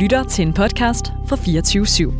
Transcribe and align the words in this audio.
lytter 0.00 0.24
til 0.24 0.46
en 0.46 0.52
podcast 0.52 1.12
fra 1.26 1.36
24 1.36 1.84
/7. 1.84 2.10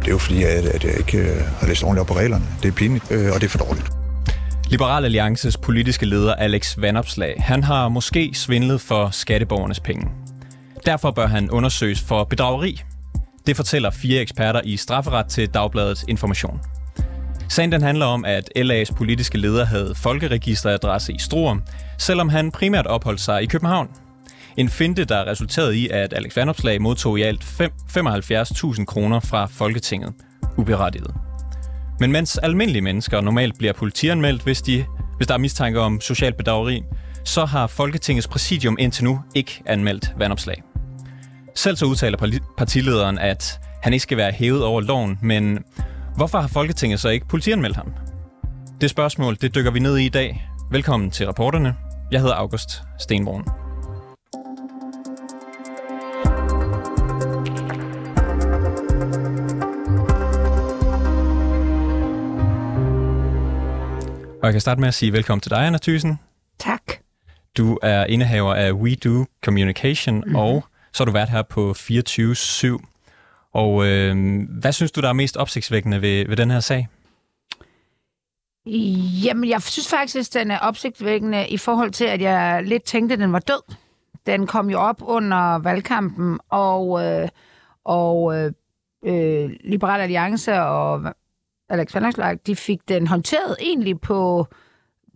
Det 0.00 0.08
er 0.08 0.12
jo 0.12 0.18
fordi, 0.18 0.42
at, 0.42 0.84
jeg 0.84 0.98
ikke 0.98 1.18
øh, 1.18 1.40
har 1.60 1.66
læst 1.66 1.82
ordentligt 1.82 2.00
op 2.00 2.06
på 2.06 2.14
reglerne. 2.14 2.44
Det 2.62 2.68
er 2.68 2.72
pinligt, 2.72 3.10
øh, 3.10 3.32
og 3.34 3.40
det 3.40 3.44
er 3.44 3.48
for 3.48 3.58
dårligt. 3.58 4.03
Liberal 4.74 5.04
Alliances 5.04 5.56
politiske 5.56 6.06
leder 6.06 6.34
Alex 6.34 6.74
Vanopslag, 6.78 7.34
han 7.38 7.64
har 7.64 7.88
måske 7.88 8.30
svindlet 8.34 8.80
for 8.80 9.10
skatteborgernes 9.10 9.80
penge. 9.80 10.06
Derfor 10.86 11.10
bør 11.10 11.26
han 11.26 11.50
undersøges 11.50 12.02
for 12.02 12.24
bedrageri. 12.24 12.82
Det 13.46 13.56
fortæller 13.56 13.90
fire 13.90 14.20
eksperter 14.20 14.60
i 14.64 14.76
strafferet 14.76 15.26
til 15.26 15.48
Dagbladet 15.48 16.04
Information. 16.08 16.60
Sagen 17.48 17.72
den 17.72 17.82
handler 17.82 18.06
om, 18.06 18.24
at 18.24 18.50
LA's 18.58 18.94
politiske 18.96 19.38
leder 19.38 19.64
havde 19.64 19.94
folkeregisteradresse 19.96 21.12
i 21.12 21.18
Struer, 21.18 21.56
selvom 21.98 22.28
han 22.28 22.50
primært 22.50 22.86
opholdt 22.86 23.20
sig 23.20 23.42
i 23.42 23.46
København. 23.46 23.88
En 24.56 24.68
finte, 24.68 25.04
der 25.04 25.26
resulterede 25.26 25.78
i, 25.78 25.88
at 25.88 26.12
Alex 26.12 26.36
Vanopslag 26.36 26.82
modtog 26.82 27.18
i 27.18 27.22
alt 27.22 27.44
75.000 27.44 28.84
kroner 28.84 29.20
fra 29.20 29.46
Folketinget. 29.46 30.12
Uberettiget. 30.56 31.23
Men 32.00 32.12
mens 32.12 32.38
almindelige 32.38 32.82
mennesker 32.82 33.20
normalt 33.20 33.58
bliver 33.58 33.72
politianmeldt, 33.72 34.42
hvis, 34.42 34.62
de, 34.62 34.84
hvis 35.16 35.26
der 35.26 35.34
er 35.34 35.38
mistanke 35.38 35.80
om 35.80 36.00
social 36.00 36.32
bedrageri, 36.32 36.82
så 37.24 37.44
har 37.44 37.66
Folketingets 37.66 38.28
præsidium 38.28 38.76
indtil 38.80 39.04
nu 39.04 39.20
ikke 39.34 39.62
anmeldt 39.66 40.14
vandopslag. 40.18 40.62
Selv 41.54 41.76
så 41.76 41.86
udtaler 41.86 42.40
partilederen, 42.56 43.18
at 43.18 43.60
han 43.82 43.92
ikke 43.92 44.02
skal 44.02 44.16
være 44.16 44.32
hævet 44.32 44.64
over 44.64 44.80
loven, 44.80 45.18
men 45.22 45.58
hvorfor 46.16 46.40
har 46.40 46.48
Folketinget 46.48 47.00
så 47.00 47.08
ikke 47.08 47.28
politianmeldt 47.28 47.76
ham? 47.76 47.92
Det 48.80 48.90
spørgsmål, 48.90 49.36
det 49.40 49.54
dykker 49.54 49.70
vi 49.70 49.78
ned 49.78 49.96
i 49.96 50.06
i 50.06 50.08
dag. 50.08 50.48
Velkommen 50.70 51.10
til 51.10 51.26
reporterne. 51.26 51.74
Jeg 52.12 52.20
hedder 52.20 52.34
August 52.34 52.82
Stenbrun. 52.98 53.63
Og 64.44 64.48
jeg 64.48 64.54
kan 64.54 64.60
starte 64.60 64.80
med 64.80 64.88
at 64.88 64.94
sige 64.94 65.12
velkommen 65.12 65.40
til 65.40 65.50
dig, 65.50 65.66
Anna 65.66 65.78
Thyssen. 65.78 66.18
Tak. 66.58 66.82
Du 67.56 67.78
er 67.82 68.04
indehaver 68.04 68.54
af 68.54 68.72
We 68.72 68.94
Do 68.94 69.24
Communication, 69.44 70.14
mm-hmm. 70.14 70.36
og 70.36 70.64
så 70.92 71.02
har 71.02 71.04
du 71.04 71.12
været 71.12 71.28
her 71.28 71.42
på 71.42 71.74
24-7. 71.78 73.50
Og 73.52 73.86
øh, 73.86 74.40
hvad 74.60 74.72
synes 74.72 74.92
du, 74.92 75.00
der 75.00 75.08
er 75.08 75.12
mest 75.12 75.36
opsigtsvækkende 75.36 76.02
ved, 76.02 76.28
ved 76.28 76.36
den 76.36 76.50
her 76.50 76.60
sag? 76.60 76.88
Jamen, 79.24 79.50
jeg 79.50 79.62
synes 79.62 79.88
faktisk, 79.88 80.30
at 80.30 80.40
den 80.42 80.50
er 80.50 80.58
opsigtvækkende 80.58 81.48
i 81.48 81.56
forhold 81.56 81.90
til, 81.90 82.04
at 82.04 82.20
jeg 82.20 82.62
lidt 82.64 82.84
tænkte, 82.84 83.12
at 83.12 83.18
den 83.18 83.32
var 83.32 83.38
død. 83.38 83.74
Den 84.26 84.46
kom 84.46 84.70
jo 84.70 84.78
op 84.78 85.02
under 85.02 85.58
valgkampen, 85.58 86.40
og, 86.48 87.04
øh, 87.04 87.28
og 87.84 88.36
øh, 88.36 88.52
øh, 89.04 89.50
Liberal 89.64 90.00
Alliance 90.00 90.60
og 90.60 91.14
Alex 91.68 91.94
Vanderslag, 91.94 92.38
de 92.46 92.56
fik 92.56 92.88
den 92.88 93.06
håndteret 93.06 93.56
egentlig 93.60 94.00
på, 94.00 94.46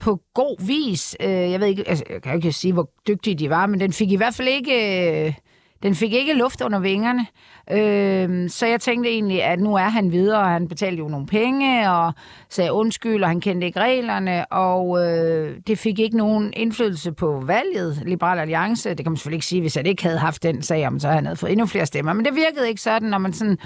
på 0.01 0.21
god 0.35 0.67
vis. 0.67 1.17
Øh, 1.21 1.31
jeg 1.31 1.61
ved 1.61 1.67
ikke, 1.67 1.89
altså, 1.89 2.05
jeg 2.11 2.23
kan 2.23 2.33
jo 2.33 2.37
ikke 2.37 2.53
sige, 2.53 2.73
hvor 2.73 2.91
dygtige 3.09 3.35
de 3.35 3.51
var, 3.51 3.67
men 3.67 3.81
den 3.81 3.93
fik 3.93 4.13
i 4.13 4.17
hvert 4.17 4.35
fald 4.35 4.49
ikke... 4.49 5.27
Øh, 5.27 5.35
den 5.83 5.95
fik 5.95 6.13
ikke 6.13 6.33
luft 6.33 6.61
under 6.61 6.79
vingerne, 6.79 7.27
øh, 7.71 8.51
så 8.51 8.67
jeg 8.67 8.81
tænkte 8.81 9.11
egentlig, 9.11 9.45
at 9.45 9.61
nu 9.61 9.75
er 9.75 9.89
han 9.89 10.13
videre, 10.13 10.39
og 10.41 10.49
han 10.49 10.69
betalte 10.69 10.99
jo 10.99 11.09
nogle 11.09 11.27
penge, 11.27 11.91
og 11.91 12.13
sagde 12.49 12.73
undskyld, 12.73 13.23
og 13.23 13.29
han 13.29 13.41
kendte 13.41 13.67
ikke 13.67 13.81
reglerne, 13.81 14.53
og 14.53 15.07
øh, 15.07 15.57
det 15.67 15.79
fik 15.79 15.99
ikke 15.99 16.17
nogen 16.17 16.53
indflydelse 16.57 17.13
på 17.13 17.43
valget, 17.47 18.03
Liberal 18.07 18.39
Alliance. 18.39 18.89
Det 18.89 18.99
kan 18.99 19.13
man 19.13 19.17
selvfølgelig 19.17 19.37
ikke 19.37 19.47
sige, 19.47 19.61
hvis 19.61 19.75
han 19.75 19.87
ikke 19.87 20.03
havde 20.03 20.19
haft 20.19 20.43
den 20.43 20.63
sag, 20.63 20.87
om 20.87 21.01
så 21.01 21.09
han 21.09 21.25
havde 21.27 21.37
fået 21.37 21.53
endnu 21.53 21.67
flere 21.67 21.87
stemmer, 21.87 22.13
men 22.13 22.25
det 22.25 22.35
virkede 22.35 22.69
ikke 22.69 22.81
sådan, 22.81 23.09
når 23.09 23.19
man 23.19 23.33
sådan 23.33 23.59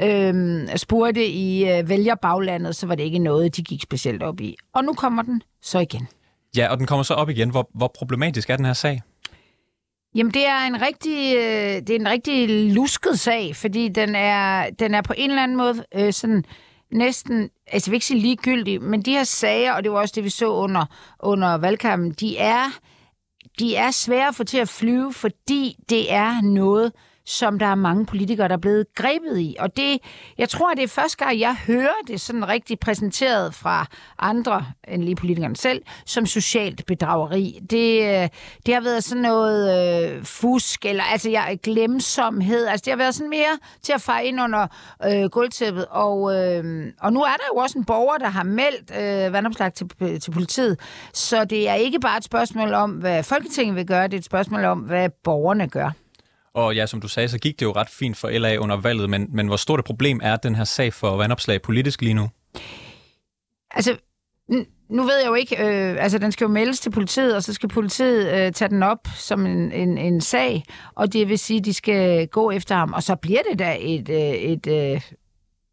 øh, 0.00 0.68
spurgte 0.76 1.26
i 1.26 1.70
øh, 1.70 1.88
vælgerbaglandet, 1.88 2.76
så 2.76 2.86
var 2.86 2.94
det 2.94 3.04
ikke 3.04 3.18
noget, 3.18 3.56
de 3.56 3.62
gik 3.62 3.82
specielt 3.82 4.22
op 4.22 4.40
i. 4.40 4.56
Og 4.74 4.84
nu 4.84 4.92
kommer 4.92 5.22
den 5.22 5.42
så 5.62 5.78
igen. 5.78 6.08
Ja, 6.56 6.68
og 6.68 6.78
den 6.78 6.86
kommer 6.86 7.02
så 7.02 7.14
op 7.14 7.30
igen. 7.30 7.50
Hvor, 7.50 7.70
hvor 7.74 7.92
problematisk 7.98 8.50
er 8.50 8.56
den 8.56 8.64
her 8.64 8.72
sag? 8.72 9.02
Jamen, 10.14 10.34
det 10.34 10.46
er 10.46 10.58
en 10.58 10.80
rigtig, 10.82 11.36
øh, 11.36 11.82
det 11.86 11.90
er 11.90 12.00
en 12.00 12.08
rigtig 12.08 12.70
lusket 12.74 13.20
sag, 13.20 13.56
fordi 13.56 13.88
den 13.88 14.14
er, 14.14 14.70
den 14.70 14.94
er 14.94 15.02
på 15.02 15.14
en 15.16 15.30
eller 15.30 15.42
anden 15.42 15.56
måde 15.56 15.84
øh, 15.94 16.12
sådan 16.12 16.44
næsten, 16.92 17.50
altså 17.66 17.88
jeg 17.88 17.92
vil 17.92 17.96
ikke 17.96 18.06
sige 18.06 18.20
ligegyldig, 18.20 18.82
men 18.82 19.02
de 19.02 19.12
her 19.12 19.24
sager, 19.24 19.72
og 19.72 19.84
det 19.84 19.92
var 19.92 19.98
også 19.98 20.12
det, 20.16 20.24
vi 20.24 20.30
så 20.30 20.46
under, 20.46 20.86
under 21.20 21.58
valgkampen, 21.58 22.12
de 22.12 22.38
er, 22.38 22.78
de 23.58 23.76
er 23.76 23.90
svære 23.90 24.28
at 24.28 24.34
få 24.34 24.44
til 24.44 24.58
at 24.58 24.68
flyve, 24.68 25.12
fordi 25.12 25.76
det 25.88 26.12
er 26.12 26.42
noget, 26.42 26.92
som 27.26 27.58
der 27.58 27.66
er 27.66 27.74
mange 27.74 28.06
politikere, 28.06 28.48
der 28.48 28.54
er 28.54 28.58
blevet 28.58 28.86
grebet 28.94 29.38
i. 29.38 29.56
Og 29.58 29.76
det, 29.76 29.98
jeg 30.38 30.48
tror, 30.48 30.74
det 30.74 30.84
er 30.84 30.88
første 30.88 31.24
gang, 31.24 31.40
jeg 31.40 31.56
hører 31.66 32.02
det 32.06 32.20
sådan 32.20 32.48
rigtig 32.48 32.78
præsenteret 32.78 33.54
fra 33.54 33.86
andre 34.18 34.66
end 34.88 35.02
lige 35.02 35.16
politikerne 35.16 35.56
selv, 35.56 35.82
som 36.06 36.26
socialt 36.26 36.86
bedrageri. 36.86 37.58
Det, 37.70 38.02
øh, 38.02 38.28
det 38.66 38.74
har 38.74 38.80
været 38.80 39.04
sådan 39.04 39.22
noget 39.22 40.14
øh, 40.16 40.24
fusk, 40.24 40.86
eller 40.86 41.04
altså 41.04 41.30
jeg, 41.30 41.58
glemsomhed. 41.62 42.66
Altså 42.66 42.84
det 42.84 42.90
har 42.90 42.98
været 42.98 43.14
sådan 43.14 43.30
mere 43.30 43.58
til 43.82 43.92
at 43.92 44.00
feje 44.00 44.24
ind 44.24 44.40
under 44.40 44.66
øh, 45.04 45.24
gulvtæppet. 45.24 45.86
Og, 45.90 46.34
øh, 46.34 46.92
og 47.00 47.12
nu 47.12 47.22
er 47.22 47.34
der 47.36 47.44
jo 47.54 47.60
også 47.60 47.78
en 47.78 47.84
borger, 47.84 48.18
der 48.18 48.28
har 48.28 48.42
meldt 48.42 48.90
øh, 49.00 49.32
vandopslag 49.32 49.72
til, 49.72 50.20
til 50.20 50.30
politiet. 50.30 50.80
Så 51.12 51.44
det 51.44 51.68
er 51.68 51.74
ikke 51.74 52.00
bare 52.00 52.18
et 52.18 52.24
spørgsmål 52.24 52.72
om, 52.72 52.90
hvad 52.90 53.22
Folketinget 53.22 53.76
vil 53.76 53.86
gøre, 53.86 54.04
det 54.04 54.14
er 54.14 54.18
et 54.18 54.24
spørgsmål 54.24 54.64
om, 54.64 54.78
hvad 54.78 55.08
borgerne 55.24 55.68
gør. 55.68 55.90
Og 56.54 56.74
ja, 56.74 56.86
som 56.86 57.00
du 57.00 57.08
sagde, 57.08 57.28
så 57.28 57.38
gik 57.38 57.60
det 57.60 57.66
jo 57.66 57.72
ret 57.72 57.88
fint 57.88 58.16
for 58.16 58.30
LA 58.30 58.56
under 58.56 58.76
valget, 58.76 59.10
men, 59.10 59.28
men 59.32 59.46
hvor 59.46 59.56
stort 59.56 59.78
et 59.78 59.84
problem 59.84 60.20
er 60.22 60.36
den 60.36 60.54
her 60.54 60.64
sag 60.64 60.92
for 60.92 61.16
vandopslag 61.16 61.62
politisk 61.62 62.02
lige 62.02 62.14
nu? 62.14 62.28
Altså, 63.70 63.96
nu 64.90 65.02
ved 65.02 65.18
jeg 65.18 65.26
jo 65.26 65.34
ikke, 65.34 65.56
øh, 65.56 65.96
altså 66.02 66.18
den 66.18 66.32
skal 66.32 66.44
jo 66.44 66.50
meldes 66.50 66.80
til 66.80 66.90
politiet, 66.90 67.36
og 67.36 67.42
så 67.42 67.52
skal 67.52 67.68
politiet 67.68 68.32
øh, 68.32 68.52
tage 68.52 68.68
den 68.68 68.82
op 68.82 69.08
som 69.14 69.46
en, 69.46 69.72
en, 69.72 69.98
en 69.98 70.20
sag, 70.20 70.62
og 70.94 71.12
det 71.12 71.28
vil 71.28 71.38
sige, 71.38 71.58
at 71.58 71.64
de 71.64 71.74
skal 71.74 72.28
gå 72.28 72.50
efter 72.50 72.74
ham, 72.74 72.92
og 72.92 73.02
så 73.02 73.16
bliver 73.16 73.40
det 73.50 73.58
da 73.58 73.76
et, 73.80 74.08
øh, 74.08 74.16
et, 74.16 74.66
øh, 74.66 75.00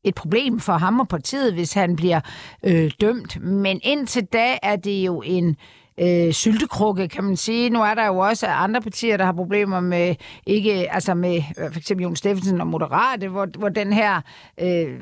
et 0.03 0.16
problem 0.16 0.59
for 0.59 0.74
ham 0.74 1.00
og 1.00 1.08
partiet, 1.08 1.53
hvis 1.53 1.74
han 1.74 1.96
bliver 1.96 2.22
øh, 2.63 2.92
dømt. 3.02 3.42
Men 3.42 3.80
indtil 3.84 4.25
da 4.25 4.58
er 4.63 4.75
det 4.75 5.06
jo 5.06 5.22
en 5.25 5.56
øh, 6.01 6.34
syltekrukke, 6.34 7.07
kan 7.07 7.23
man 7.23 7.38
sige. 7.38 7.69
Nu 7.69 7.81
er 7.81 7.94
der 7.94 8.06
jo 8.06 8.17
også 8.17 8.47
andre 8.47 8.81
partier, 8.81 9.17
der 9.17 9.25
har 9.25 9.31
problemer 9.31 9.79
med, 9.79 10.16
ikke, 10.45 10.94
altså 10.94 11.13
med 11.13 11.35
øh, 11.35 11.72
for 11.72 11.79
eksempel 11.79 12.03
Jon 12.03 12.16
Steffensen 12.16 12.62
og 12.62 12.67
Moderate, 12.67 13.28
hvor, 13.28 13.47
hvor 13.59 13.69
den 13.69 13.94
her, 13.94 14.22
øh, 14.62 15.00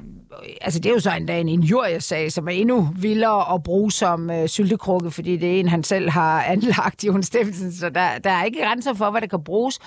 altså 0.61 0.79
det 0.79 0.89
er 0.89 0.93
jo 0.93 0.99
så 0.99 1.11
endda 1.11 1.39
en 1.39 1.49
injuriesag, 1.49 2.31
som 2.31 2.47
er 2.47 2.51
endnu 2.51 2.89
vildere 2.95 3.53
at 3.53 3.63
bruge 3.63 3.91
som 3.91 4.29
øh, 4.29 4.47
syltekrukke, 4.47 5.11
fordi 5.11 5.37
det 5.37 5.55
er 5.55 5.59
en, 5.59 5.69
han 5.69 5.83
selv 5.83 6.09
har 6.09 6.43
anlagt, 6.53 7.03
Jon 7.03 7.23
Steffensen, 7.23 7.73
så 7.73 7.89
der, 7.89 8.17
der 8.23 8.29
er 8.29 8.43
ikke 8.43 8.61
grænser 8.63 8.93
for, 8.93 9.11
hvad 9.11 9.21
der 9.21 9.27
kan 9.27 9.43
bruges. 9.43 9.79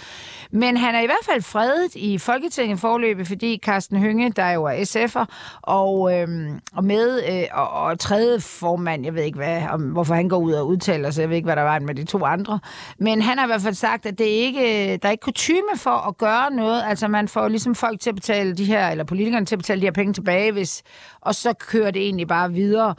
Men 0.50 0.76
han 0.76 0.94
er 0.94 1.00
i 1.00 1.06
hvert 1.06 1.26
fald 1.30 1.42
fredet 1.42 1.94
i 1.94 2.18
Folketinget 2.18 2.80
forløbet, 2.80 3.26
fordi 3.26 3.60
Carsten 3.64 3.98
Hynge, 3.98 4.30
der 4.30 4.50
jo 4.50 4.64
er 4.64 4.72
SF'er, 4.72 5.24
og, 5.62 6.14
øh, 6.14 6.28
og 6.76 6.84
med, 6.84 7.20
øh, 7.30 7.44
og, 7.52 7.70
og 7.70 7.98
tredje 7.98 8.40
formand, 8.40 9.04
jeg 9.04 9.14
ved 9.14 9.22
ikke, 9.22 9.38
hvad, 9.38 9.62
om, 9.70 9.82
hvorfor 9.82 10.14
han 10.14 10.28
går 10.28 10.38
ud 10.38 10.52
og 10.52 10.66
udtaler 10.66 11.01
ellers. 11.02 11.18
jeg 11.18 11.28
ved 11.28 11.36
ikke, 11.36 11.46
hvad 11.46 11.56
der 11.56 11.62
var 11.62 11.78
med 11.78 11.94
de 11.94 12.04
to 12.04 12.24
andre, 12.24 12.60
men 12.98 13.22
han 13.22 13.38
har 13.38 13.46
i 13.46 13.48
hvert 13.48 13.62
fald 13.62 13.74
sagt, 13.74 14.06
at 14.06 14.18
det 14.18 14.24
ikke, 14.24 14.96
der 15.02 15.08
er 15.08 15.10
ikke 15.10 15.22
kutume 15.22 15.76
for 15.76 16.08
at 16.08 16.18
gøre 16.18 16.50
noget, 16.50 16.82
altså 16.86 17.08
man 17.08 17.28
får 17.28 17.48
ligesom 17.48 17.74
folk 17.74 18.00
til 18.00 18.10
at 18.10 18.14
betale 18.14 18.54
de 18.54 18.64
her, 18.64 18.88
eller 18.88 19.04
politikerne 19.04 19.46
til 19.46 19.54
at 19.54 19.58
betale 19.58 19.80
de 19.80 19.86
her 19.86 19.92
penge 19.92 20.12
tilbage, 20.12 20.52
hvis, 20.52 20.82
og 21.20 21.34
så 21.34 21.52
kører 21.52 21.90
det 21.90 22.02
egentlig 22.02 22.28
bare 22.28 22.52
videre. 22.52 22.94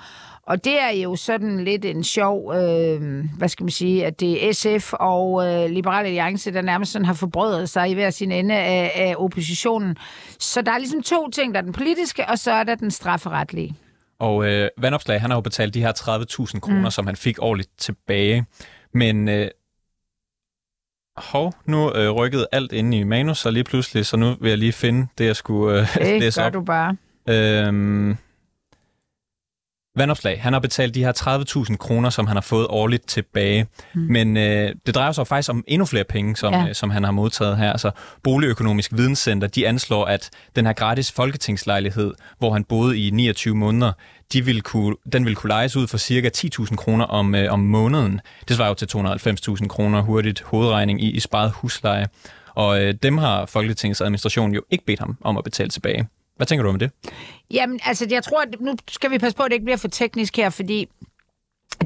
Og 0.48 0.64
det 0.64 0.82
er 0.82 0.90
jo 0.90 1.16
sådan 1.16 1.64
lidt 1.64 1.86
en 1.86 2.04
sjov, 2.04 2.54
øh, 2.54 3.26
hvad 3.38 3.50
skal 3.50 3.64
man 3.64 3.72
sige, 3.72 4.06
at 4.06 4.20
det 4.20 4.48
er 4.48 4.54
SF 4.54 4.94
og 4.94 5.48
øh, 5.48 5.70
Liberale 5.70 6.08
Alliance, 6.08 6.54
der 6.54 6.62
nærmest 6.62 6.92
sådan 6.92 7.06
har 7.06 7.14
forbrødet 7.14 7.70
sig 7.70 7.90
i 7.90 7.94
hver 7.94 8.10
sin 8.10 8.32
ende 8.32 8.56
af, 8.56 8.92
af 8.96 9.16
oppositionen. 9.18 9.96
Så 10.40 10.62
der 10.62 10.72
er 10.72 10.78
ligesom 10.78 11.02
to 11.02 11.30
ting, 11.30 11.54
der 11.54 11.60
er 11.60 11.64
den 11.64 11.74
politiske, 11.74 12.26
og 12.30 12.40
så 12.40 12.52
er 12.52 12.64
der 12.64 12.76
den 12.76 12.92
strafferetlige. 12.92 13.76
Og 14.24 14.46
øh, 14.46 14.70
Vandopslag, 14.78 15.22
han 15.22 15.30
har 15.30 15.38
jo 15.38 15.42
betalt 15.42 15.74
de 15.74 15.82
her 15.82 15.92
30.000 16.54 16.60
kroner, 16.60 16.82
mm. 16.82 16.92
som 16.92 17.08
han 17.08 17.16
fik 17.16 17.38
årligt 17.42 17.70
tilbage. 17.78 18.46
Men 18.94 19.30
øh, 19.30 19.48
hov, 21.18 21.54
nu 21.66 21.92
øh, 21.96 22.12
rykkede 22.12 22.48
alt 22.52 22.72
ind 22.72 22.94
i 22.94 23.04
manus, 23.04 23.38
så 23.38 23.52
lige 23.52 23.64
pludselig, 23.64 24.06
så 24.06 24.18
nu 24.18 24.36
vil 24.42 24.50
jeg 24.50 24.58
lige 24.58 24.72
finde 24.72 25.08
det, 25.18 25.26
jeg 25.26 25.36
skulle 25.36 25.80
øh, 25.80 25.96
det 25.96 26.20
læse 26.22 26.42
gør 26.42 26.48
op. 26.48 26.54
du 26.54 26.62
bare. 26.62 26.98
Øhm, 27.30 28.18
vandopslag. 29.96 30.42
Han 30.42 30.54
har 30.54 30.60
betalt 30.60 30.96
de 30.96 31.04
her 31.04 31.66
30.000 31.70 31.78
kroner, 31.78 32.10
som 32.10 32.28
han 32.28 32.36
har 32.36 32.42
fået 32.42 32.68
årligt 32.70 33.08
tilbage. 33.08 33.68
Mm. 33.94 34.02
Men 34.02 34.38
øh, 34.38 34.76
det 34.86 34.96
drejer 34.96 35.12
sig 35.12 35.28
faktisk 35.28 35.50
om 35.50 35.64
endnu 35.68 35.86
flere 35.86 36.04
penge, 36.04 36.36
som, 36.36 36.54
ja. 36.54 36.68
øh, 36.68 36.76
som 36.76 36.90
han 36.90 37.04
har 37.04 37.12
modtaget 37.12 37.58
her. 37.58 37.72
Altså 37.72 37.92
Boligøkonomisk 38.24 38.92
Videnscenter, 38.94 39.48
de 39.48 39.68
anslår, 39.68 40.06
at 40.06 40.30
den 40.56 40.66
her 40.66 40.74
gratis 40.74 41.12
folketingslejlighed, 41.12 42.14
hvor 42.40 42.54
han 42.54 42.64
boede 42.64 43.00
i 43.00 43.10
29 43.10 43.56
måneder, 43.56 43.92
de 44.34 44.46
vil 44.46 44.62
kunne, 44.62 44.96
den 45.14 45.26
vil 45.26 45.36
kunne 45.36 45.50
lejes 45.50 45.76
ud 45.76 45.88
for 45.88 45.98
cirka 45.98 46.30
10.000 46.38 46.76
kroner 46.76 47.06
om, 47.06 47.36
øh, 47.36 47.54
om 47.54 47.60
måneden. 47.60 48.22
Det 48.48 48.56
svarer 48.56 48.70
jo 48.70 48.76
til 48.76 48.90
290.000 48.96 49.68
kroner 49.68 50.02
hurtigt 50.02 50.42
hovedregning 50.42 51.04
i, 51.04 51.12
i 51.12 51.20
sparet 51.20 51.52
husleje. 51.52 52.08
Og 52.56 52.84
øh, 52.84 52.94
dem 53.04 53.18
har 53.18 53.46
Folketingets 53.46 54.02
administration 54.02 54.54
jo 54.54 54.62
ikke 54.72 54.86
bedt 54.86 55.00
ham 55.00 55.18
om 55.22 55.38
at 55.38 55.44
betale 55.44 55.70
tilbage. 55.70 56.08
Hvad 56.36 56.48
tænker 56.48 56.64
du 56.64 56.70
om 56.70 56.80
det? 56.80 56.92
Jamen, 57.52 57.80
altså, 57.86 58.08
jeg 58.10 58.24
tror, 58.24 58.42
at 58.42 58.62
nu 58.62 58.76
skal 58.88 59.12
vi 59.12 59.18
passe 59.18 59.38
på, 59.38 59.44
at 59.44 59.50
det 59.50 59.54
ikke 59.54 59.66
bliver 59.66 59.78
for 59.78 59.88
teknisk 59.88 60.38
her, 60.38 60.50
fordi 60.50 60.88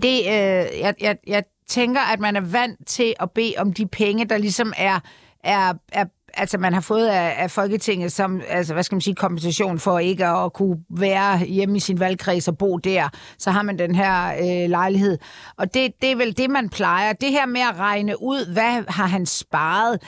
det, 0.01 0.19
øh, 0.19 0.79
jeg, 0.79 0.93
jeg, 1.01 1.17
jeg 1.27 1.43
tænker, 1.67 2.01
at 2.01 2.19
man 2.19 2.35
er 2.35 2.41
vant 2.41 2.87
til 2.87 3.13
at 3.19 3.31
bede 3.31 3.53
om 3.57 3.73
de 3.73 3.87
penge, 3.87 4.25
der 4.25 4.37
ligesom 4.37 4.73
er, 4.77 4.99
er, 5.43 5.73
er 5.91 6.05
altså 6.33 6.57
man 6.57 6.73
har 6.73 6.81
fået 6.81 7.07
af, 7.07 7.33
af 7.37 7.51
Folketinget 7.51 8.11
som, 8.11 8.41
altså 8.47 8.73
hvad 8.73 8.83
skal 8.83 8.95
man 8.95 9.01
sige, 9.01 9.15
kompensation 9.15 9.79
for 9.79 9.99
ikke 9.99 10.25
at 10.25 10.53
kunne 10.53 10.77
være 10.89 11.39
hjemme 11.39 11.77
i 11.77 11.79
sin 11.79 11.99
valgkreds 11.99 12.47
og 12.47 12.57
bo 12.57 12.77
der, 12.77 13.09
så 13.37 13.51
har 13.51 13.61
man 13.61 13.79
den 13.79 13.95
her 13.95 14.33
øh, 14.33 14.69
lejlighed. 14.69 15.17
Og 15.57 15.73
det, 15.73 15.91
det 16.01 16.11
er 16.11 16.15
vel 16.15 16.37
det, 16.37 16.49
man 16.49 16.69
plejer. 16.69 17.13
Det 17.13 17.29
her 17.29 17.45
med 17.45 17.61
at 17.61 17.79
regne 17.79 18.21
ud, 18.21 18.53
hvad 18.53 18.83
har 18.87 19.07
han 19.07 19.25
sparet, 19.25 20.01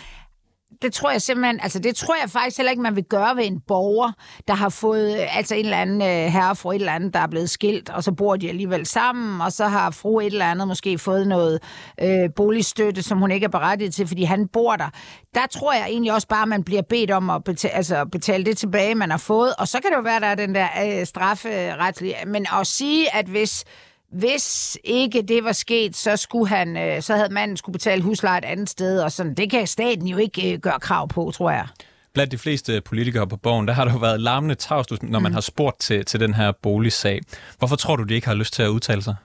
det 0.81 0.93
tror 0.93 1.11
jeg 1.11 1.21
simpelthen, 1.21 1.59
altså 1.63 1.79
det 1.79 1.95
tror 1.95 2.15
jeg 2.21 2.29
faktisk 2.29 2.57
heller 2.57 2.71
ikke, 2.71 2.83
man 2.83 2.95
vil 2.95 3.03
gøre 3.03 3.35
ved 3.35 3.45
en 3.45 3.59
borger, 3.67 4.11
der 4.47 4.53
har 4.53 4.69
fået, 4.69 5.13
øh, 5.13 5.37
altså 5.37 5.55
en 5.55 5.65
eller 5.65 5.77
anden 5.77 6.01
øh, 6.01 6.07
herre 6.07 6.55
fra 6.55 6.69
et 6.69 6.75
eller 6.75 6.91
andet, 6.91 7.13
der 7.13 7.19
er 7.19 7.27
blevet 7.27 7.49
skilt, 7.49 7.89
og 7.89 8.03
så 8.03 8.11
bor 8.11 8.35
de 8.35 8.49
alligevel 8.49 8.85
sammen, 8.85 9.41
og 9.41 9.51
så 9.51 9.65
har 9.65 9.91
fru 9.91 10.19
et 10.19 10.25
eller 10.25 10.45
andet 10.45 10.67
måske 10.67 10.97
fået 10.97 11.27
noget 11.27 11.59
øh, 12.01 12.29
boligstøtte, 12.35 13.03
som 13.03 13.17
hun 13.17 13.31
ikke 13.31 13.43
er 13.43 13.49
berettiget 13.49 13.93
til, 13.93 14.07
fordi 14.07 14.23
han 14.23 14.47
bor 14.47 14.75
der. 14.75 14.89
Der 15.35 15.47
tror 15.51 15.73
jeg 15.73 15.85
egentlig 15.89 16.13
også 16.13 16.27
bare, 16.27 16.41
at 16.41 16.47
man 16.47 16.63
bliver 16.63 16.81
bedt 16.81 17.11
om 17.11 17.29
at 17.29 17.43
betale, 17.43 17.73
altså 17.73 18.05
betale 18.05 18.45
det 18.45 18.57
tilbage, 18.57 18.95
man 18.95 19.11
har 19.11 19.17
fået, 19.17 19.53
og 19.57 19.67
så 19.67 19.81
kan 19.81 19.91
det 19.91 19.97
jo 19.97 20.01
være, 20.01 20.15
at 20.15 20.21
der 20.21 20.27
er 20.27 20.35
den 20.35 20.55
der 20.55 20.67
øh, 20.85 21.05
strafferetlige, 21.05 22.15
men 22.27 22.45
at 22.59 22.67
sige, 22.67 23.15
at 23.15 23.25
hvis 23.25 23.65
hvis 24.11 24.77
ikke 24.83 25.21
det 25.21 25.43
var 25.43 25.51
sket, 25.51 25.95
så, 25.95 26.17
skulle 26.17 26.47
han, 26.47 26.77
øh, 26.77 27.01
så 27.01 27.15
havde 27.15 27.33
manden 27.33 27.57
skulle 27.57 27.73
betale 27.73 28.01
husleje 28.01 28.37
et 28.37 28.45
andet 28.45 28.69
sted, 28.69 29.01
og 29.01 29.11
sådan. 29.11 29.33
Det 29.33 29.51
kan 29.51 29.67
staten 29.67 30.07
jo 30.07 30.17
ikke 30.17 30.53
øh, 30.53 30.59
gøre 30.59 30.79
krav 30.79 31.07
på, 31.07 31.31
tror 31.35 31.51
jeg. 31.51 31.67
Blandt 32.13 32.31
de 32.31 32.37
fleste 32.37 32.81
politikere 32.81 33.27
på 33.27 33.37
borgen, 33.37 33.67
der 33.67 33.73
har 33.73 33.85
der 33.85 33.91
jo 33.91 33.97
været 33.97 34.21
larmende 34.21 34.55
tavs, 34.55 35.01
når 35.01 35.19
man 35.19 35.31
mm. 35.31 35.33
har 35.33 35.41
spurgt 35.41 35.79
til, 35.79 36.05
til 36.05 36.19
den 36.19 36.33
her 36.33 36.51
boligsag. 36.51 37.19
Hvorfor 37.57 37.75
tror 37.75 37.95
du, 37.95 38.03
de 38.03 38.13
ikke 38.13 38.27
har 38.27 38.33
lyst 38.33 38.53
til 38.53 38.63
at 38.63 38.67
udtale 38.67 39.01
sig? 39.01 39.15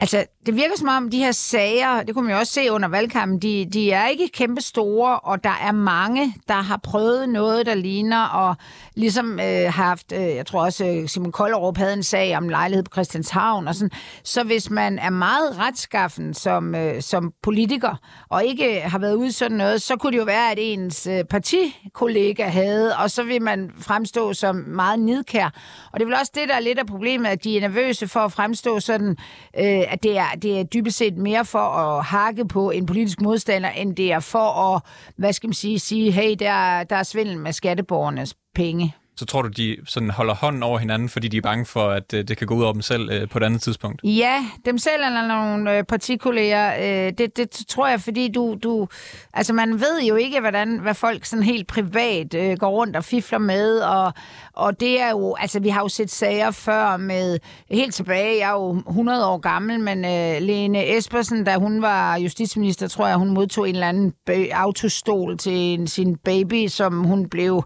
Altså, 0.00 0.24
det 0.46 0.56
virker 0.56 0.74
som 0.76 0.88
om, 0.88 1.10
de 1.10 1.18
her 1.18 1.32
sager, 1.32 2.02
det 2.02 2.14
kunne 2.14 2.24
man 2.24 2.34
jo 2.34 2.38
også 2.38 2.52
se 2.52 2.72
under 2.72 2.88
valgkampen, 2.88 3.38
de, 3.38 3.66
de 3.72 3.92
er 3.92 4.06
ikke 4.06 4.28
kæmpe 4.32 4.60
store, 4.60 5.20
og 5.20 5.44
der 5.44 5.58
er 5.62 5.72
mange, 5.72 6.34
der 6.48 6.54
har 6.54 6.76
prøvet 6.76 7.28
noget, 7.28 7.66
der 7.66 7.74
ligner, 7.74 8.24
og 8.24 8.56
ligesom 8.94 9.40
øh, 9.40 9.72
haft, 9.72 10.12
øh, 10.12 10.20
jeg 10.20 10.46
tror 10.46 10.64
også, 10.64 10.86
øh, 10.86 11.08
Simon 11.08 11.32
Kollerup 11.32 11.76
havde 11.76 11.92
en 11.92 12.02
sag 12.02 12.36
om 12.36 12.48
lejlighed 12.48 12.84
på 12.84 12.90
Christianshavn, 12.92 13.68
og 13.68 13.74
sådan. 13.74 13.90
Så 14.24 14.44
hvis 14.44 14.70
man 14.70 14.98
er 14.98 15.10
meget 15.10 15.58
retskaffen 15.58 16.34
som, 16.34 16.74
øh, 16.74 17.02
som 17.02 17.32
politiker, 17.42 17.96
og 18.28 18.44
ikke 18.44 18.80
har 18.80 18.98
været 18.98 19.14
ude 19.14 19.32
sådan 19.32 19.56
noget, 19.56 19.82
så 19.82 19.96
kunne 19.96 20.12
det 20.12 20.18
jo 20.18 20.24
være, 20.24 20.50
at 20.50 20.58
ens 20.60 21.06
øh, 21.06 21.24
partikollega 21.24 22.44
havde, 22.48 22.96
og 22.96 23.10
så 23.10 23.22
vil 23.22 23.42
man 23.42 23.70
fremstå 23.78 24.32
som 24.32 24.56
meget 24.56 24.98
nidkær. 24.98 25.46
Og 25.92 26.00
det 26.00 26.02
er 26.02 26.08
vel 26.08 26.18
også 26.20 26.32
det, 26.34 26.48
der 26.48 26.54
er 26.54 26.60
lidt 26.60 26.78
af 26.78 26.86
problemet, 26.86 27.28
at 27.28 27.44
de 27.44 27.56
er 27.56 27.60
nervøse 27.60 28.08
for 28.08 28.20
at 28.20 28.32
fremstå 28.32 28.80
sådan, 28.80 29.16
øh, 29.58 29.87
at 29.88 30.02
det 30.02 30.18
er, 30.18 30.28
det 30.42 30.60
er 30.60 30.62
dybest 30.62 30.96
set 30.96 31.16
mere 31.16 31.44
for 31.44 31.58
at 31.58 32.04
hakke 32.04 32.48
på 32.48 32.70
en 32.70 32.86
politisk 32.86 33.20
modstander, 33.20 33.70
end 33.70 33.96
det 33.96 34.12
er 34.12 34.20
for 34.20 34.74
at, 34.74 34.82
hvad 35.16 35.32
skal 35.32 35.48
man 35.48 35.54
sige, 35.54 35.78
sige, 35.78 36.10
hey, 36.10 36.34
der, 36.38 36.84
der 36.84 36.96
er 36.96 37.02
svindel 37.02 37.38
med 37.38 37.52
skatteborgernes 37.52 38.34
penge 38.54 38.94
så 39.18 39.24
tror 39.24 39.42
du, 39.42 39.48
de 39.48 39.76
sådan 39.86 40.10
holder 40.10 40.34
hånden 40.34 40.62
over 40.62 40.78
hinanden, 40.78 41.08
fordi 41.08 41.28
de 41.28 41.36
er 41.36 41.40
bange 41.40 41.66
for, 41.66 41.88
at 41.88 42.14
øh, 42.14 42.28
det 42.28 42.36
kan 42.36 42.46
gå 42.46 42.54
ud 42.54 42.62
over 42.62 42.72
dem 42.72 42.82
selv 42.82 43.10
øh, 43.12 43.28
på 43.28 43.38
et 43.38 43.42
andet 43.42 43.62
tidspunkt? 43.62 44.00
Ja, 44.04 44.44
dem 44.64 44.78
selv 44.78 45.02
eller 45.06 45.28
nogle 45.28 45.78
øh, 45.78 45.84
partikolleger. 45.84 46.74
Øh, 47.06 47.12
det, 47.18 47.36
det 47.36 47.50
tror 47.68 47.88
jeg, 47.88 48.00
fordi 48.00 48.28
du, 48.28 48.56
du... 48.62 48.88
Altså, 49.34 49.52
man 49.52 49.80
ved 49.80 50.02
jo 50.08 50.14
ikke, 50.14 50.40
hvordan, 50.40 50.78
hvad 50.78 50.94
folk 50.94 51.24
sådan 51.24 51.42
helt 51.42 51.66
privat 51.66 52.34
øh, 52.34 52.56
går 52.56 52.70
rundt 52.70 52.96
og 52.96 53.04
fifler 53.04 53.38
med, 53.38 53.78
og, 53.78 54.12
og 54.52 54.80
det 54.80 55.00
er 55.00 55.10
jo... 55.10 55.36
Altså, 55.40 55.60
vi 55.60 55.68
har 55.68 55.80
jo 55.80 55.88
set 55.88 56.10
sager 56.10 56.50
før 56.50 56.96
med... 56.96 57.38
Helt 57.70 57.94
tilbage, 57.94 58.38
jeg 58.38 58.48
er 58.48 58.52
jo 58.52 58.82
100 58.88 59.26
år 59.26 59.38
gammel, 59.38 59.80
men 59.80 60.04
øh, 60.04 60.42
Lene 60.42 60.96
Espersen, 60.96 61.44
da 61.44 61.56
hun 61.56 61.82
var 61.82 62.16
justitsminister, 62.16 62.88
tror 62.88 63.06
jeg, 63.06 63.16
hun 63.16 63.30
modtog 63.30 63.68
en 63.68 63.74
eller 63.74 63.88
anden 63.88 64.14
autostol 64.52 65.38
til 65.38 65.88
sin 65.88 66.16
baby, 66.16 66.66
som 66.66 67.04
hun 67.04 67.28
blev 67.28 67.64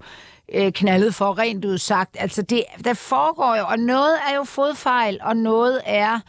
øh, 0.54 0.72
knaldet 0.72 1.14
for, 1.14 1.38
rent 1.38 1.64
ud 1.64 1.78
sagt. 1.78 2.16
Altså, 2.20 2.43
det, 2.43 2.64
der 2.84 2.94
foregår 2.94 3.56
jo, 3.56 3.64
og 3.66 3.78
noget 3.78 4.14
er 4.31 4.37
jo 4.37 4.44
fodfejl, 4.44 5.19
og 5.22 5.37
noget 5.37 5.81
er 5.84 6.20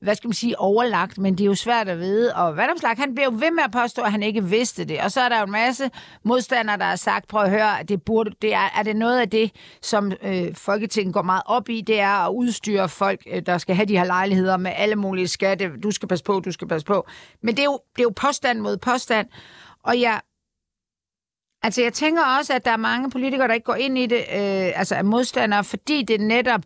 hvad 0.00 0.14
skal 0.14 0.28
man 0.28 0.34
sige, 0.34 0.60
overlagt, 0.60 1.18
men 1.18 1.38
det 1.38 1.44
er 1.44 1.46
jo 1.46 1.54
svært 1.54 1.88
at 1.88 1.98
vide. 1.98 2.34
Og 2.34 2.56
Vandopslag, 2.56 2.96
han 2.96 3.14
bliver 3.14 3.30
jo 3.30 3.32
ved 3.32 3.50
med 3.50 3.64
at 3.64 3.72
påstå, 3.72 4.02
at 4.02 4.10
han 4.10 4.22
ikke 4.22 4.44
vidste 4.44 4.84
det. 4.84 5.00
Og 5.00 5.12
så 5.12 5.20
er 5.20 5.28
der 5.28 5.38
jo 5.38 5.44
en 5.44 5.50
masse 5.50 5.90
modstandere, 6.22 6.78
der 6.78 6.84
har 6.84 6.96
sagt, 6.96 7.28
prøv 7.28 7.42
at 7.42 7.50
høre, 7.50 7.82
det 7.88 8.02
burde, 8.02 8.30
det 8.42 8.54
er, 8.54 8.68
er 8.78 8.82
det 8.82 8.96
noget 8.96 9.20
af 9.20 9.30
det, 9.30 9.50
som 9.82 10.12
øh, 10.22 10.54
Folketinget 10.54 11.14
går 11.14 11.22
meget 11.22 11.42
op 11.46 11.68
i, 11.68 11.80
det 11.80 12.00
er 12.00 12.26
at 12.26 12.32
udstyre 12.32 12.88
folk, 12.88 13.20
øh, 13.30 13.42
der 13.46 13.58
skal 13.58 13.74
have 13.74 13.86
de 13.86 13.98
her 13.98 14.04
lejligheder 14.04 14.56
med 14.56 14.72
alle 14.76 14.96
mulige 14.96 15.28
skatte. 15.28 15.70
Du 15.82 15.90
skal 15.90 16.08
passe 16.08 16.24
på, 16.24 16.40
du 16.40 16.52
skal 16.52 16.68
passe 16.68 16.86
på. 16.86 17.06
Men 17.42 17.56
det 17.56 17.60
er 17.60 17.64
jo, 17.64 17.80
det 17.96 18.02
er 18.02 18.06
jo 18.06 18.12
påstand 18.16 18.60
mod 18.60 18.76
påstand. 18.76 19.28
Og 19.82 20.00
jeg 20.00 20.20
Altså, 21.66 21.82
jeg 21.82 21.92
tænker 21.92 22.22
også, 22.38 22.52
at 22.52 22.64
der 22.64 22.70
er 22.70 22.76
mange 22.76 23.10
politikere, 23.10 23.48
der 23.48 23.54
ikke 23.54 23.64
går 23.64 23.74
ind 23.74 23.98
i 23.98 24.06
det, 24.06 24.18
øh, 24.18 24.72
altså 24.78 24.94
er 24.94 25.02
modstandere, 25.02 25.64
fordi 25.64 26.02
det 26.02 26.20
netop 26.20 26.60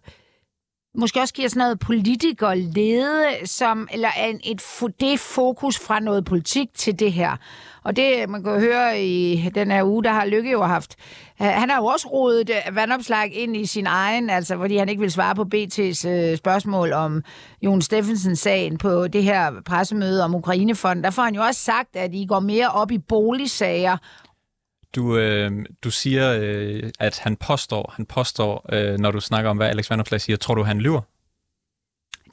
måske 0.94 1.20
også 1.20 1.34
giver 1.34 1.48
sådan 1.48 1.58
noget 1.60 1.78
politikerlede, 1.78 3.26
som, 3.44 3.88
eller 3.92 4.08
en, 4.26 4.40
et, 4.44 4.62
det 5.00 5.20
fokus 5.20 5.78
fra 5.78 6.00
noget 6.00 6.24
politik 6.24 6.68
til 6.74 6.98
det 6.98 7.12
her. 7.12 7.36
Og 7.84 7.96
det, 7.96 8.28
man 8.28 8.42
kan 8.42 8.60
høre 8.60 9.02
i 9.02 9.50
den 9.54 9.70
her 9.70 9.84
uge, 9.84 10.04
der 10.04 10.10
har 10.10 10.24
Lykke 10.24 10.50
jo 10.50 10.62
haft. 10.62 10.96
Øh, 11.42 11.46
han 11.46 11.70
har 11.70 11.76
jo 11.76 11.84
også 11.84 12.08
rodet 12.08 12.50
øh, 12.50 12.76
vandopslag 12.76 13.32
ind 13.34 13.56
i 13.56 13.66
sin 13.66 13.86
egen, 13.86 14.30
altså 14.30 14.56
fordi 14.56 14.76
han 14.76 14.88
ikke 14.88 15.00
vil 15.00 15.12
svare 15.12 15.34
på 15.34 15.44
BT's 15.54 16.08
øh, 16.08 16.36
spørgsmål 16.36 16.92
om 16.92 17.22
Jon 17.62 17.82
Steffensen-sagen 17.82 18.78
på 18.78 19.08
det 19.08 19.22
her 19.22 19.52
pressemøde 19.64 20.24
om 20.24 20.34
Ukrainefonden. 20.34 21.04
Der 21.04 21.10
får 21.10 21.22
han 21.22 21.34
jo 21.34 21.42
også 21.42 21.60
sagt, 21.60 21.96
at 21.96 22.14
I 22.14 22.26
går 22.26 22.40
mere 22.40 22.70
op 22.70 22.90
i 22.90 22.98
boligsager 22.98 23.96
du, 24.96 25.16
øh, 25.16 25.52
du 25.84 25.90
siger, 25.90 26.38
øh, 26.40 26.90
at 26.98 27.18
han 27.18 27.36
påstår, 27.36 27.92
han 27.96 28.06
påstår 28.06 28.66
øh, 28.72 28.98
når 28.98 29.10
du 29.10 29.20
snakker 29.20 29.50
om, 29.50 29.56
hvad 29.56 29.68
Alex 29.68 29.90
Vanderflag 29.90 30.20
siger. 30.20 30.36
Tror 30.36 30.54
du, 30.54 30.62
han 30.62 30.80
lyver? 30.80 31.00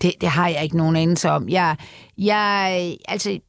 Det, 0.01 0.13
det 0.21 0.29
har 0.29 0.47
jeg 0.47 0.63
ikke 0.63 0.77
nogen 0.77 0.95
anelse 0.95 1.29
om. 1.29 1.49
Jeg, 1.49 1.77
jeg, 2.17 2.97
altså, 3.07 3.39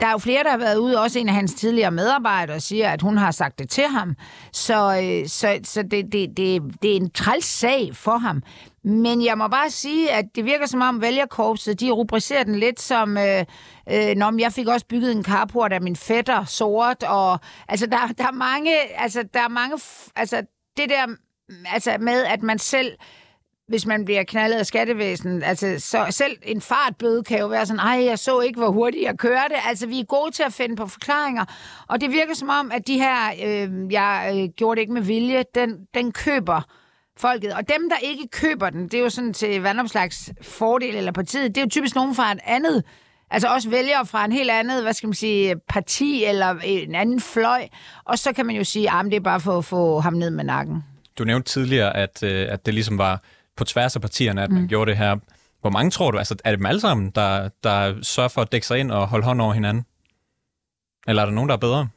der 0.00 0.06
er 0.06 0.12
jo 0.12 0.18
flere, 0.18 0.44
der 0.44 0.50
har 0.50 0.58
været 0.58 0.76
ude, 0.76 1.00
også 1.00 1.18
en 1.18 1.28
af 1.28 1.34
hans 1.34 1.54
tidligere 1.54 1.90
medarbejdere 1.90 2.60
siger, 2.60 2.90
at 2.90 3.02
hun 3.02 3.16
har 3.16 3.30
sagt 3.30 3.58
det 3.58 3.70
til 3.70 3.84
ham. 3.84 4.16
Så, 4.52 5.00
øh, 5.02 5.28
så, 5.28 5.58
så 5.64 5.82
det, 5.82 6.12
det, 6.12 6.36
det, 6.36 6.62
det 6.82 6.92
er 6.92 6.96
en 6.96 7.10
træls 7.10 7.44
sag 7.44 7.96
for 7.96 8.18
ham. 8.18 8.42
Men 8.88 9.24
jeg 9.24 9.38
må 9.38 9.48
bare 9.48 9.70
sige, 9.70 10.12
at 10.12 10.24
det 10.34 10.44
virker 10.44 10.66
som 10.66 10.80
om 10.80 11.00
vælgerkorpset, 11.00 11.80
de 11.80 11.90
rubricerer 11.90 12.44
den 12.44 12.54
lidt 12.54 12.80
som, 12.80 13.18
øh, 13.18 13.44
øh, 13.92 14.16
når 14.16 14.40
jeg 14.40 14.52
fik 14.52 14.68
også 14.68 14.86
bygget 14.86 15.12
en 15.12 15.24
carport 15.24 15.72
af 15.72 15.82
min 15.82 15.96
fætter 15.96 16.44
sort, 16.44 17.02
og 17.02 17.40
altså 17.68 17.86
der, 17.86 18.06
der 18.18 18.26
er 18.26 18.32
mange, 18.32 19.00
altså 19.00 19.22
der 19.34 19.40
er 19.40 19.48
mange, 19.48 19.78
altså 20.16 20.42
det 20.76 20.88
der, 20.88 21.06
altså 21.72 21.96
med, 22.00 22.24
at 22.24 22.42
man 22.42 22.58
selv 22.58 22.92
hvis 23.68 23.86
man 23.86 24.04
bliver 24.04 24.22
knaldet 24.22 24.58
af 24.58 24.66
skattevæsenet. 24.66 25.42
Altså, 25.44 25.74
så 25.78 26.06
selv 26.10 26.36
en 26.42 26.60
fartbøde 26.60 27.24
kan 27.24 27.38
jo 27.38 27.46
være 27.46 27.66
sådan, 27.66 27.80
ej, 27.80 28.04
jeg 28.04 28.18
så 28.18 28.40
ikke, 28.40 28.58
hvor 28.58 28.70
hurtigt 28.70 29.04
jeg 29.04 29.18
kørte. 29.18 29.54
Altså, 29.66 29.86
vi 29.86 30.00
er 30.00 30.04
gode 30.04 30.30
til 30.30 30.42
at 30.42 30.52
finde 30.52 30.76
på 30.76 30.86
forklaringer. 30.86 31.44
Og 31.88 32.00
det 32.00 32.12
virker 32.12 32.34
som 32.34 32.48
om, 32.48 32.72
at 32.72 32.86
de 32.86 32.98
her, 32.98 33.30
øh, 33.44 33.92
jeg 33.92 34.32
øh, 34.36 34.48
gjorde 34.56 34.76
det 34.76 34.80
ikke 34.80 34.92
med 34.92 35.02
vilje, 35.02 35.44
den, 35.54 35.86
den 35.94 36.12
køber 36.12 36.62
folket. 37.18 37.52
Og 37.52 37.68
dem, 37.68 37.88
der 37.90 37.96
ikke 38.02 38.28
køber 38.28 38.70
den, 38.70 38.82
det 38.82 38.94
er 38.94 39.02
jo 39.02 39.10
sådan 39.10 39.32
til 39.32 39.62
vandopslags 39.62 40.30
fordel 40.42 40.96
eller 40.96 41.12
partiet, 41.12 41.54
det 41.54 41.60
er 41.60 41.64
jo 41.64 41.70
typisk 41.70 41.94
nogen 41.94 42.14
fra 42.14 42.32
et 42.32 42.40
andet 42.44 42.84
Altså 43.30 43.48
også 43.48 43.70
vælgere 43.70 44.06
fra 44.06 44.24
en 44.24 44.32
helt 44.32 44.50
andet, 44.50 44.82
hvad 44.82 44.92
skal 44.92 45.06
man 45.06 45.14
sige, 45.14 45.56
parti 45.68 46.24
eller 46.24 46.54
en 46.64 46.94
anden 46.94 47.20
fløj. 47.20 47.68
Og 48.04 48.18
så 48.18 48.32
kan 48.32 48.46
man 48.46 48.56
jo 48.56 48.64
sige, 48.64 48.90
at 48.90 49.04
det 49.04 49.14
er 49.14 49.20
bare 49.20 49.40
for 49.40 49.58
at 49.58 49.64
få 49.64 50.00
ham 50.00 50.12
ned 50.12 50.30
med 50.30 50.44
nakken. 50.44 50.84
Du 51.18 51.24
nævnte 51.24 51.52
tidligere, 51.52 51.96
at, 51.96 52.22
øh, 52.22 52.46
at 52.50 52.66
det 52.66 52.74
ligesom 52.74 52.98
var 52.98 53.22
på 53.56 53.64
tværs 53.64 53.96
af 53.96 54.02
partierne, 54.02 54.42
at 54.42 54.50
man 54.50 54.62
mm. 54.62 54.68
gjorde 54.68 54.90
det 54.90 54.98
her. 54.98 55.16
Hvor 55.60 55.70
mange 55.70 55.90
tror 55.90 56.10
du? 56.10 56.18
Altså, 56.18 56.36
er 56.44 56.50
det 56.50 56.58
dem 56.58 56.66
alle 56.66 56.80
sammen, 56.80 57.10
der, 57.10 57.48
der 57.64 58.02
sørger 58.02 58.28
for 58.28 58.42
at 58.42 58.52
dække 58.52 58.66
sig 58.66 58.78
ind 58.78 58.90
og 58.90 59.08
holde 59.08 59.24
hånd 59.24 59.40
over 59.40 59.52
hinanden? 59.52 59.84
Eller 61.08 61.22
er 61.22 61.26
der 61.26 61.32
nogen, 61.32 61.48
der 61.48 61.54
er 61.54 61.58
bedre? 61.58 61.88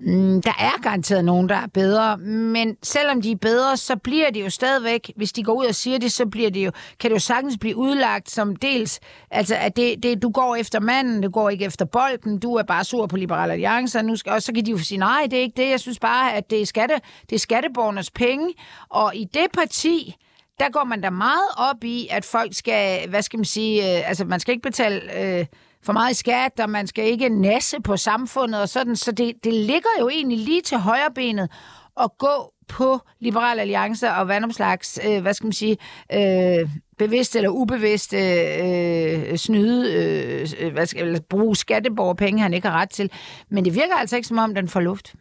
Mm, 0.00 0.42
der 0.42 0.52
er 0.58 0.82
garanteret 0.82 1.24
nogen, 1.24 1.48
der 1.48 1.54
er 1.54 1.66
bedre, 1.66 2.16
men 2.18 2.76
selvom 2.82 3.22
de 3.22 3.30
er 3.30 3.36
bedre, 3.36 3.76
så 3.76 3.96
bliver 3.96 4.30
det 4.30 4.40
jo 4.44 4.50
stadigvæk, 4.50 5.12
hvis 5.16 5.32
de 5.32 5.42
går 5.42 5.52
ud 5.52 5.66
og 5.66 5.74
siger 5.74 5.98
det, 5.98 6.12
så 6.12 6.26
bliver 6.26 6.50
det 6.50 6.66
jo, 6.66 6.70
kan 7.00 7.10
det 7.10 7.14
jo 7.14 7.20
sagtens 7.20 7.58
blive 7.60 7.76
udlagt 7.76 8.30
som 8.30 8.56
dels, 8.56 9.00
altså 9.30 9.56
at 9.56 9.76
det, 9.76 10.02
det, 10.02 10.22
du 10.22 10.30
går 10.30 10.56
efter 10.56 10.80
manden, 10.80 11.22
du 11.22 11.30
går 11.30 11.50
ikke 11.50 11.64
efter 11.64 11.84
bolden, 11.84 12.38
du 12.38 12.54
er 12.54 12.62
bare 12.62 12.84
sur 12.84 13.06
på 13.06 13.16
Liberale 13.16 13.52
Alliance, 13.52 13.98
og, 13.98 14.04
nu 14.04 14.16
skal, 14.16 14.32
og 14.32 14.42
så 14.42 14.52
kan 14.52 14.66
de 14.66 14.70
jo 14.70 14.78
sige, 14.78 14.98
nej, 14.98 15.26
det 15.30 15.38
er 15.38 15.42
ikke 15.42 15.62
det, 15.62 15.70
jeg 15.70 15.80
synes 15.80 15.98
bare, 15.98 16.34
at 16.34 16.50
det 16.50 16.60
er, 16.60 16.66
skatte, 16.66 16.94
det 17.30 17.36
er 17.36 17.40
skatteborgernes 17.40 18.10
penge, 18.10 18.54
og 18.88 19.16
i 19.16 19.24
det 19.34 19.46
parti, 19.54 20.16
der 20.60 20.70
går 20.70 20.84
man 20.84 21.00
da 21.00 21.10
meget 21.10 21.48
op 21.56 21.84
i, 21.84 22.08
at 22.10 22.24
folk 22.24 22.54
skal, 22.54 23.08
hvad 23.08 23.22
skal 23.22 23.38
man 23.38 23.44
sige, 23.44 23.98
øh, 23.98 24.08
altså 24.08 24.24
man 24.24 24.40
skal 24.40 24.52
ikke 24.52 24.62
betale... 24.62 25.00
Øh, 25.38 25.46
for 25.82 25.92
meget 25.92 26.16
skat, 26.16 26.60
og 26.60 26.70
man 26.70 26.86
skal 26.86 27.04
ikke 27.04 27.28
nasse 27.28 27.76
på 27.84 27.96
samfundet 27.96 28.60
og 28.60 28.68
sådan. 28.68 28.96
Så 28.96 29.12
det, 29.12 29.32
det 29.44 29.54
ligger 29.54 29.90
jo 30.00 30.08
egentlig 30.08 30.38
lige 30.38 30.62
til 30.62 30.78
højrebenet 30.78 31.50
at 32.00 32.10
gå 32.18 32.52
på 32.68 33.00
Liberal 33.20 33.58
Alliance 33.58 34.10
og 34.10 34.28
Vandomslags, 34.28 35.00
øh, 35.06 35.22
hvad 35.22 35.34
skal 35.34 35.46
man 35.46 35.52
sige, 35.52 35.76
øh, 36.12 36.70
bevidst 36.98 37.36
eller 37.36 37.50
ubevidst 37.50 38.14
øh, 38.14 39.36
snyde, 39.36 39.92
øh, 40.58 40.72
hvad 40.72 40.86
skal, 40.86 41.06
eller 41.06 41.20
bruge 41.20 41.56
skatteborgerpenge, 41.56 42.42
han 42.42 42.54
ikke 42.54 42.68
har 42.68 42.80
ret 42.80 42.90
til. 42.90 43.10
Men 43.50 43.64
det 43.64 43.74
virker 43.74 43.94
altså 43.94 44.16
ikke, 44.16 44.28
som 44.28 44.38
om 44.38 44.54
den 44.54 44.68
får 44.68 44.80
luft. 44.80 45.14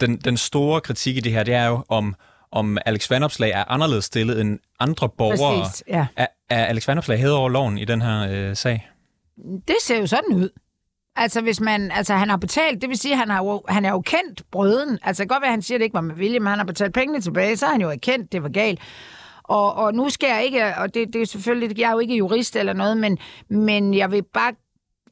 Den, 0.00 0.16
den 0.16 0.36
store 0.36 0.80
kritik 0.80 1.16
i 1.16 1.20
det 1.20 1.32
her, 1.32 1.42
det 1.42 1.54
er 1.54 1.66
jo, 1.66 1.84
om, 1.88 2.14
om 2.52 2.78
Alex 2.86 3.10
Vandopslag 3.10 3.50
er 3.50 3.64
anderledes 3.68 4.04
stillet 4.04 4.40
end 4.40 4.58
andre 4.80 5.08
borgere. 5.08 5.62
Præcis, 5.62 5.84
ja. 5.88 6.06
Er, 6.16 6.26
er 6.50 6.64
Alex 6.64 6.88
Vandopslag 6.88 7.18
hævet 7.18 7.34
over 7.34 7.48
loven 7.48 7.78
i 7.78 7.84
den 7.84 8.02
her 8.02 8.28
øh, 8.30 8.56
sag? 8.56 8.88
Det 9.68 9.76
ser 9.82 9.98
jo 9.98 10.06
sådan 10.06 10.34
ud. 10.34 10.48
Altså, 11.16 11.40
hvis 11.40 11.60
man, 11.60 11.90
altså, 11.90 12.14
han 12.14 12.30
har 12.30 12.36
betalt, 12.36 12.80
det 12.80 12.88
vil 12.88 12.98
sige, 12.98 13.12
at 13.12 13.18
han, 13.18 13.30
har 13.30 13.44
jo, 13.44 13.62
han 13.68 13.84
er 13.84 13.90
jo 13.90 14.00
kendt 14.00 14.42
brøden. 14.50 14.98
Altså, 15.02 15.22
det 15.22 15.30
kan 15.30 15.34
godt 15.34 15.42
være, 15.42 15.48
at 15.48 15.52
han 15.52 15.62
siger, 15.62 15.76
at 15.76 15.80
det 15.80 15.84
ikke 15.84 15.94
var 15.94 16.00
med 16.00 16.14
vilje, 16.14 16.38
men 16.38 16.46
han 16.46 16.58
har 16.58 16.64
betalt 16.64 16.94
pengene 16.94 17.20
tilbage, 17.20 17.56
så 17.56 17.66
har 17.66 17.72
han 17.72 17.80
jo 17.80 17.90
erkendt, 17.90 18.32
det 18.32 18.42
var 18.42 18.48
galt. 18.48 18.80
Og, 19.42 19.74
og 19.74 19.94
nu 19.94 20.08
skal 20.08 20.28
jeg 20.28 20.44
ikke, 20.44 20.64
og 20.78 20.94
det, 20.94 21.12
det 21.12 21.22
er 21.22 21.26
selvfølgelig, 21.26 21.78
jeg 21.78 21.88
er 21.88 21.92
jo 21.92 21.98
ikke 21.98 22.16
jurist 22.16 22.56
eller 22.56 22.72
noget, 22.72 22.96
men, 22.96 23.18
men 23.48 23.94
jeg 23.94 24.10
vil 24.10 24.22
bare 24.22 24.52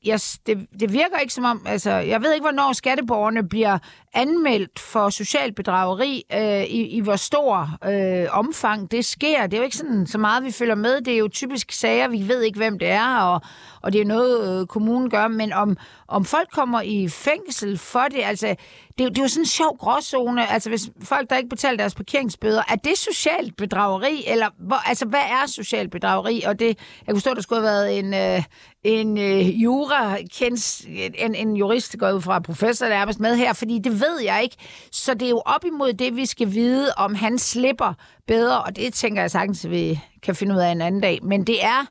jeg, 0.05 0.21
det, 0.47 0.67
det 0.81 0.93
virker 0.93 1.19
ikke 1.19 1.35
som 1.35 1.45
om, 1.45 1.63
altså, 1.67 1.91
jeg 1.91 2.23
ved 2.23 2.33
ikke, 2.33 2.45
hvornår 2.45 2.73
skatteborgerne 2.73 3.49
bliver 3.49 3.79
anmeldt 4.15 4.79
for 4.79 5.11
socialt 5.11 5.57
bedrageri, 5.57 6.25
øh, 6.35 6.63
i, 6.63 6.87
i 6.87 7.01
hvor 7.01 7.17
stor 7.17 7.79
øh, 7.85 8.27
omfang 8.31 8.91
det 8.91 9.05
sker. 9.05 9.47
Det 9.47 9.55
er 9.55 9.59
jo 9.59 9.65
ikke 9.65 9.77
sådan 9.77 10.07
så 10.07 10.19
meget, 10.19 10.45
vi 10.45 10.51
følger 10.51 10.75
med. 10.75 11.01
Det 11.01 11.15
er 11.15 11.19
jo 11.19 11.29
typisk 11.29 11.73
sager, 11.73 12.09
vi 12.09 12.29
ved 12.29 12.43
ikke, 12.43 12.57
hvem 12.57 12.79
det 12.79 12.89
er, 12.89 13.17
og, 13.17 13.41
og 13.83 13.93
det 13.93 14.01
er 14.01 14.05
noget, 14.05 14.61
øh, 14.61 14.67
kommunen 14.67 15.11
gør. 15.11 15.29
Men 15.29 15.53
om, 15.53 15.77
om 16.09 16.25
folk 16.25 16.49
kommer 16.53 16.81
i 16.81 17.09
fængsel 17.09 17.79
for 17.79 18.05
det, 18.11 18.21
altså, 18.25 18.55
det, 18.99 19.09
det 19.09 19.19
er 19.19 19.23
jo 19.23 19.29
sådan 19.29 19.43
en 19.43 19.47
sjov 19.47 19.77
gråzone. 19.79 20.51
Altså, 20.51 20.69
hvis 20.69 20.91
folk, 21.03 21.31
der 21.31 21.37
ikke 21.37 21.49
betaler 21.49 21.77
deres 21.77 21.95
parkeringsbøder, 21.95 22.63
er 22.69 22.77
det 22.77 22.99
socialt 22.99 23.57
bedrageri? 23.57 24.25
Eller 24.27 24.49
hvor, 24.59 24.89
altså, 24.89 25.07
hvad 25.07 25.21
er 25.21 25.47
socialt 25.47 25.91
bedrageri? 25.91 26.43
Og 26.47 26.59
det, 26.59 26.79
jeg 27.07 27.15
kunne 27.15 27.21
stå, 27.21 27.35
der 27.35 27.41
skulle 27.41 27.63
have 27.63 27.73
været 27.73 27.99
en, 27.99 28.15
øh, 28.15 28.43
en 28.85 29.19
øh, 29.19 29.63
jura, 29.63 30.17
kendt, 30.39 30.85
en, 31.19 31.35
en 31.35 31.57
jurist, 31.57 31.93
der 31.93 31.99
går 31.99 32.13
ud 32.13 32.21
fra 32.21 32.41
professor, 32.41 32.87
der 32.87 33.13
med 33.19 33.37
her, 33.37 33.53
fordi 33.53 33.79
det 33.79 34.01
ved 34.01 34.21
jeg 34.21 34.43
ikke. 34.43 34.57
Så 34.93 35.15
det 35.15 35.23
er 35.23 35.31
jo 35.31 35.43
op 35.47 35.65
imod 35.65 35.93
det, 35.93 36.17
vi 36.17 36.27
skal 36.27 36.53
vide, 36.53 36.93
om 36.97 37.15
han 37.15 37.39
slipper 37.39 37.95
bedre, 38.27 38.63
og 38.63 38.77
det 38.77 38.95
tænker 38.95 39.23
jeg 39.23 39.31
sagtens, 39.31 39.71
vi 39.71 40.01
kan 40.23 40.35
finde 40.35 40.55
ud 40.55 40.61
af 40.61 40.71
en 40.71 40.83
anden 40.83 41.01
dag. 41.01 41.19
Men 41.23 41.47
det 41.47 41.65
er, 41.65 41.87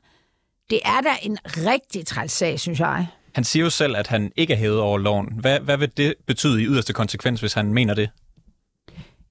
det 0.70 0.80
er 0.84 1.00
da 1.00 1.10
en 1.22 1.38
rigtig 1.46 2.06
træls 2.06 2.32
sag, 2.32 2.60
synes 2.60 2.80
jeg. 2.80 3.06
Han 3.34 3.44
siger 3.44 3.64
jo 3.64 3.70
selv, 3.70 3.96
at 3.96 4.06
han 4.06 4.32
ikke 4.36 4.52
er 4.52 4.58
hævet 4.58 4.80
over 4.80 4.98
loven. 4.98 5.28
Hvad, 5.40 5.60
hvad 5.60 5.76
vil 5.76 5.90
det 5.96 6.14
betyde 6.26 6.62
i 6.62 6.66
yderste 6.66 6.92
konsekvens, 6.92 7.40
hvis 7.40 7.52
han 7.52 7.74
mener 7.74 7.94
det? 7.94 8.10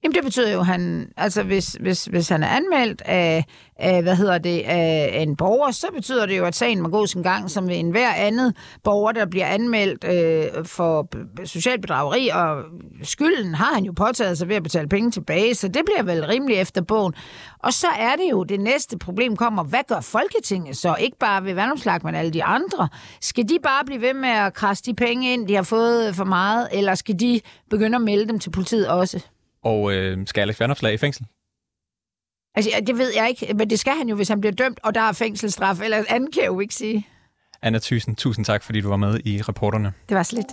Jamen 0.04 0.16
det 0.16 0.24
betyder 0.24 0.52
jo, 0.54 0.60
at 0.60 0.66
han, 0.66 1.12
altså 1.18 1.44
hvis, 1.44 1.78
hvis, 1.80 2.06
hvis 2.06 2.30
han 2.30 2.44
er 2.44 2.48
anmeldt 2.48 3.02
af, 3.06 3.46
af, 3.76 4.02
hvad 4.04 4.16
hedder 4.16 4.38
det, 4.38 4.62
af 4.66 5.24
en 5.28 5.36
borger, 5.36 5.72
så 5.72 5.88
betyder 5.96 6.26
det 6.26 6.38
jo, 6.38 6.46
at 6.46 6.56
sagen 6.56 6.82
må 6.82 6.90
gå 6.90 7.06
sin 7.06 7.24
gang, 7.24 7.52
som 7.52 7.68
ved 7.68 7.76
enhver 7.76 8.14
andet 8.14 8.56
borger, 8.84 9.12
der 9.12 9.26
bliver 9.26 9.46
anmeldt 9.46 10.04
øh, 10.04 10.66
for 10.66 11.08
socialt 11.46 11.82
bedrageri, 11.82 12.30
og 12.34 12.64
skylden 13.04 13.56
har 13.56 13.74
han 13.74 13.84
jo 13.84 13.92
påtaget 13.92 14.38
sig 14.38 14.50
ved 14.50 14.56
at 14.56 14.64
betale 14.64 14.88
penge 14.88 15.12
tilbage, 15.12 15.56
så 15.56 15.68
det 15.68 15.82
bliver 15.86 16.04
vel 16.04 16.26
rimelig 16.26 16.58
efter 16.58 16.82
bogen. 16.82 17.14
Og 17.60 17.74
så 17.74 17.88
er 18.00 18.16
det 18.16 18.32
jo, 18.32 18.44
det 18.44 18.60
næste 18.60 18.98
problem 18.98 19.36
kommer, 19.36 19.64
hvad 19.64 19.84
gør 19.88 20.00
Folketinget 20.02 20.78
så? 20.78 20.96
Ikke 21.00 21.18
bare 21.18 21.44
ved 21.44 21.54
vandomslag, 21.54 22.00
men 22.04 22.16
alle 22.16 22.32
de 22.32 22.44
andre. 22.44 22.90
Skal 23.22 23.50
de 23.50 23.58
bare 23.64 23.86
blive 23.86 24.02
ved 24.02 24.14
med 24.14 24.30
at 24.30 24.54
krasse 24.54 24.84
de 24.84 24.94
penge 24.94 25.34
ind, 25.34 25.48
de 25.48 25.56
har 25.56 25.64
fået 25.64 26.16
for 26.16 26.26
meget, 26.26 26.68
eller 26.72 26.96
skal 26.96 27.20
de 27.20 27.42
begynde 27.70 27.96
at 27.96 28.02
melde 28.02 28.28
dem 28.28 28.40
til 28.40 28.50
politiet 28.50 28.88
også? 28.90 29.31
Og 29.64 29.94
øh, 29.94 30.28
skal 30.28 30.42
Alex 30.42 30.60
Vanopslag 30.60 30.94
i 30.94 30.98
fængsel? 30.98 31.26
Altså, 32.56 32.72
det 32.88 32.98
ved 32.98 33.12
jeg 33.16 33.30
ikke, 33.30 33.54
men 33.54 33.70
det 33.70 33.80
skal 33.80 33.94
han 33.94 34.10
jo, 34.10 34.16
hvis 34.16 34.30
han 34.30 34.42
bliver 34.42 34.54
dømt, 34.54 34.80
og 34.84 34.96
der 34.96 35.02
er 35.02 35.12
fængselsstraf, 35.12 35.82
eller 35.82 36.04
andet 36.10 36.34
kan 36.34 36.44
jeg 36.44 36.48
jo 36.48 36.60
ikke 36.60 36.74
sige. 36.74 37.08
Anna 37.62 37.80
Thyssen, 37.80 38.16
tusind 38.16 38.46
tak, 38.46 38.64
fordi 38.64 38.82
du 38.82 38.90
var 38.90 38.98
med 38.98 39.20
i 39.26 39.42
reporterne. 39.42 39.94
Det 40.10 40.18
var 40.18 40.24
så 40.24 40.36
lidt. 40.36 40.48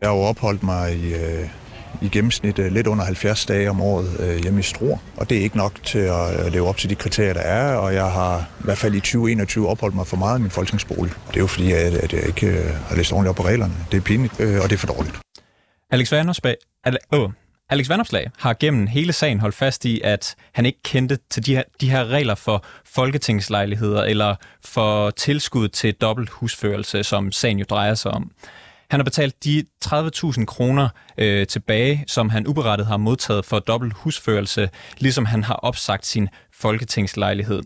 Jeg 0.00 0.08
har 0.08 0.16
jo 0.16 0.22
opholdt 0.22 0.62
mig 0.62 0.96
i, 0.96 1.14
øh, 1.14 1.59
i 2.02 2.08
gennemsnit 2.08 2.58
øh, 2.58 2.72
lidt 2.72 2.86
under 2.86 3.04
70 3.04 3.46
dage 3.46 3.70
om 3.70 3.80
året 3.80 4.20
øh, 4.20 4.42
hjemme 4.42 4.60
i 4.60 4.62
Struer, 4.62 4.98
og 5.16 5.30
det 5.30 5.38
er 5.38 5.42
ikke 5.42 5.56
nok 5.56 5.72
til 5.84 5.98
at 5.98 6.46
øh, 6.46 6.52
leve 6.52 6.68
op 6.68 6.76
til 6.76 6.90
de 6.90 6.94
kriterier, 6.94 7.32
der 7.32 7.40
er, 7.40 7.76
og 7.76 7.94
jeg 7.94 8.10
har 8.10 8.38
i 8.60 8.64
hvert 8.64 8.78
fald 8.78 8.94
i 8.94 9.00
2021 9.00 9.68
opholdt 9.68 9.94
mig 9.94 10.06
for 10.06 10.16
meget 10.16 10.38
i 10.38 10.42
min 10.42 10.50
folketingsbolig. 10.50 11.12
Det 11.28 11.36
er 11.36 11.40
jo 11.40 11.46
fordi, 11.46 11.72
at, 11.72 12.12
jeg 12.12 12.26
ikke 12.26 12.62
har 12.88 12.96
læst 12.96 13.12
ordentligt 13.12 13.30
op 13.30 13.36
på 13.36 13.44
reglerne. 13.44 13.72
Det 13.92 13.96
er 13.96 14.00
pinligt, 14.00 14.40
og 14.40 14.70
det 14.70 14.72
er 14.72 14.76
for 14.76 14.86
dårligt. 14.86 15.18
Alex 15.90 16.12
Vanopslag, 16.12 16.56
oh, 17.12 17.30
Alex 17.70 17.88
Vandopslag 17.88 18.30
har 18.38 18.54
gennem 18.60 18.86
hele 18.86 19.12
sagen 19.12 19.40
holdt 19.40 19.54
fast 19.54 19.84
i, 19.84 20.00
at 20.04 20.34
han 20.52 20.66
ikke 20.66 20.78
kendte 20.82 21.18
til 21.30 21.46
de 21.46 21.54
her, 21.54 21.62
de 21.80 21.90
her 21.90 22.06
regler 22.06 22.34
for 22.34 22.64
folketingslejligheder 22.84 24.04
eller 24.04 24.34
for 24.64 25.10
tilskud 25.10 25.68
til 25.68 25.94
dobbelt 25.94 26.30
husførelse, 26.30 27.04
som 27.04 27.32
sagen 27.32 27.58
jo 27.58 27.64
drejer 27.70 27.94
sig 27.94 28.10
om. 28.10 28.30
Han 28.90 29.00
har 29.00 29.04
betalt 29.04 29.44
de 29.44 29.64
30.000 29.84 30.44
kroner 30.44 30.88
øh, 31.18 31.46
tilbage, 31.46 32.04
som 32.06 32.30
han 32.30 32.46
uberettet 32.46 32.86
har 32.86 32.96
modtaget 32.96 33.44
for 33.44 33.58
dobbelt 33.58 33.92
husførelse, 33.96 34.70
ligesom 34.98 35.24
han 35.24 35.44
har 35.44 35.54
opsagt 35.54 36.06
sin 36.06 36.28
folketingslejlighed. 36.52 37.62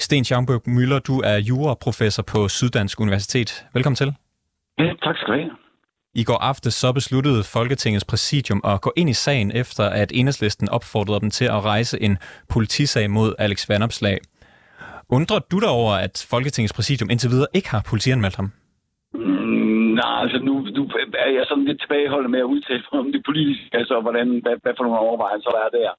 Sten 0.00 0.24
Schaumburg 0.24 0.62
Møller, 0.66 0.98
du 0.98 1.20
er 1.20 1.36
juraprofessor 1.36 2.22
på 2.22 2.48
Syddansk 2.48 3.00
Universitet. 3.00 3.66
Velkommen 3.74 3.96
til. 3.96 4.14
Ja, 4.78 4.84
tak 5.02 5.16
skal 5.16 5.26
du 5.26 5.32
have. 5.32 5.50
I 6.14 6.24
går 6.24 6.38
aftes 6.38 6.74
så 6.74 6.92
besluttede 6.92 7.44
Folketingets 7.44 8.04
præsidium 8.04 8.60
at 8.64 8.80
gå 8.80 8.92
ind 8.96 9.10
i 9.10 9.12
sagen 9.12 9.52
efter, 9.52 9.84
at 9.84 10.12
enhedslisten 10.14 10.68
opfordrede 10.68 11.20
dem 11.20 11.30
til 11.30 11.44
at 11.44 11.64
rejse 11.64 12.02
en 12.02 12.18
politisag 12.48 13.10
mod 13.10 13.34
Alex 13.38 13.68
Vanopslag. 13.68 14.18
Undrer 15.08 15.38
du 15.38 15.58
dig 15.58 15.68
over, 15.68 15.94
at 15.94 16.26
Folketingets 16.30 16.72
præsidium 16.72 17.10
indtil 17.10 17.30
videre 17.30 17.46
ikke 17.54 17.70
har 17.70 17.82
politianmeldt 17.86 18.36
ham? 18.36 18.52
Altså 20.22 20.38
nu, 20.38 20.54
nu 20.76 20.82
er 21.26 21.30
jeg 21.38 21.44
sådan 21.48 21.64
lidt 21.64 21.80
tilbageholdende 21.80 22.30
med 22.30 22.38
at 22.44 22.52
udtale 22.54 22.82
mig 22.92 23.00
om 23.00 23.12
det 23.12 23.22
politiske, 23.24 23.76
altså 23.80 24.00
hvordan, 24.00 24.28
hvad, 24.44 24.56
hvad 24.62 24.74
for 24.76 24.84
nogle 24.84 24.98
overvejelser 24.98 25.50
der 25.50 25.62
er 25.68 25.72
der. 25.78 25.90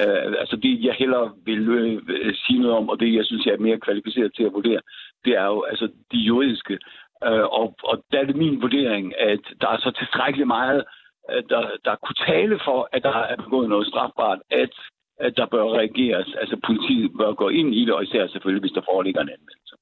Uh, 0.00 0.32
altså 0.42 0.56
det, 0.56 0.84
jeg 0.84 0.94
hellere 0.94 1.32
vil 1.44 1.62
uh, 1.68 2.34
sige 2.44 2.58
noget 2.58 2.76
om, 2.76 2.88
og 2.88 3.00
det, 3.00 3.14
jeg 3.14 3.24
synes, 3.24 3.46
jeg 3.46 3.54
er 3.54 3.66
mere 3.66 3.84
kvalificeret 3.86 4.32
til 4.34 4.44
at 4.44 4.52
vurdere, 4.52 4.80
det 5.24 5.32
er 5.42 5.46
jo 5.46 5.62
altså 5.62 5.86
de 6.12 6.18
juridiske. 6.18 6.78
Uh, 7.26 7.46
og, 7.60 7.66
og 7.90 7.96
der 8.12 8.18
er 8.20 8.24
det 8.24 8.36
min 8.36 8.62
vurdering, 8.62 9.20
at 9.20 9.44
der 9.60 9.68
er 9.68 9.78
så 9.78 9.90
tilstrækkeligt 9.98 10.46
meget, 10.46 10.84
uh, 11.32 11.42
der, 11.50 11.62
der 11.84 11.94
kunne 12.04 12.20
tale 12.26 12.60
for, 12.64 12.88
at 12.92 13.02
der 13.02 13.16
er 13.32 13.36
begået 13.36 13.68
noget 13.68 13.86
strafbart, 13.86 14.40
at, 14.50 14.74
at 15.20 15.36
der 15.36 15.46
bør 15.46 15.64
reageres. 15.78 16.34
Altså 16.40 16.56
politiet 16.66 17.10
bør 17.18 17.32
gå 17.32 17.48
ind 17.48 17.74
i 17.74 17.84
det, 17.84 17.94
og 17.94 18.02
især 18.02 18.26
selvfølgelig, 18.26 18.64
hvis 18.64 18.76
der 18.78 18.88
foreligger 18.90 19.20
en 19.20 19.34
anmeldelse. 19.36 19.74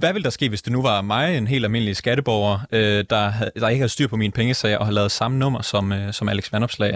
Hvad 0.00 0.12
vil 0.14 0.24
der 0.26 0.32
ske, 0.38 0.46
hvis 0.48 0.62
det 0.66 0.72
nu 0.76 0.80
var 0.90 0.96
mig, 1.14 1.24
en 1.38 1.46
helt 1.52 1.64
almindelig 1.64 1.96
skatteborger, 1.96 2.56
øh, 2.76 3.00
der, 3.12 3.24
der 3.62 3.68
ikke 3.72 3.84
har 3.86 3.94
styr 3.96 4.08
på 4.12 4.16
mine 4.22 4.36
pengesager 4.38 4.78
og 4.78 4.86
har 4.88 4.96
lavet 4.98 5.18
samme 5.20 5.36
nummer 5.42 5.62
som, 5.72 5.84
øh, 5.98 6.06
som 6.18 6.28
Alex 6.32 6.52
Vandopslag? 6.52 6.92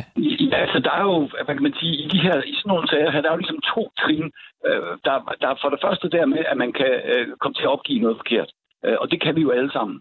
Ja, 0.50 0.56
altså 0.64 0.78
der 0.86 0.92
er 1.00 1.04
jo, 1.10 1.16
hvad 1.46 1.54
kan 1.56 1.66
man 1.68 1.76
sige, 1.80 1.94
i, 2.02 2.06
de 2.14 2.20
her, 2.26 2.36
i 2.52 2.54
sådan 2.58 2.70
nogle 2.72 2.88
sager 2.90 3.10
her, 3.12 3.20
der 3.20 3.28
er 3.28 3.36
jo 3.36 3.42
ligesom 3.42 3.62
to 3.74 3.82
trin. 4.00 4.26
Øh, 4.66 4.92
der, 5.06 5.14
der 5.40 5.48
er 5.52 5.58
for 5.62 5.70
det 5.74 5.80
første 5.86 6.06
der 6.16 6.26
med, 6.34 6.42
at 6.52 6.56
man 6.62 6.72
kan 6.80 6.92
øh, 7.12 7.24
komme 7.40 7.54
til 7.56 7.66
at 7.66 7.74
opgive 7.76 8.04
noget 8.04 8.20
forkert. 8.22 8.50
Øh, 8.84 8.96
og 9.02 9.06
det 9.10 9.18
kan 9.24 9.34
vi 9.36 9.40
jo 9.46 9.50
alle 9.58 9.72
sammen. 9.76 9.96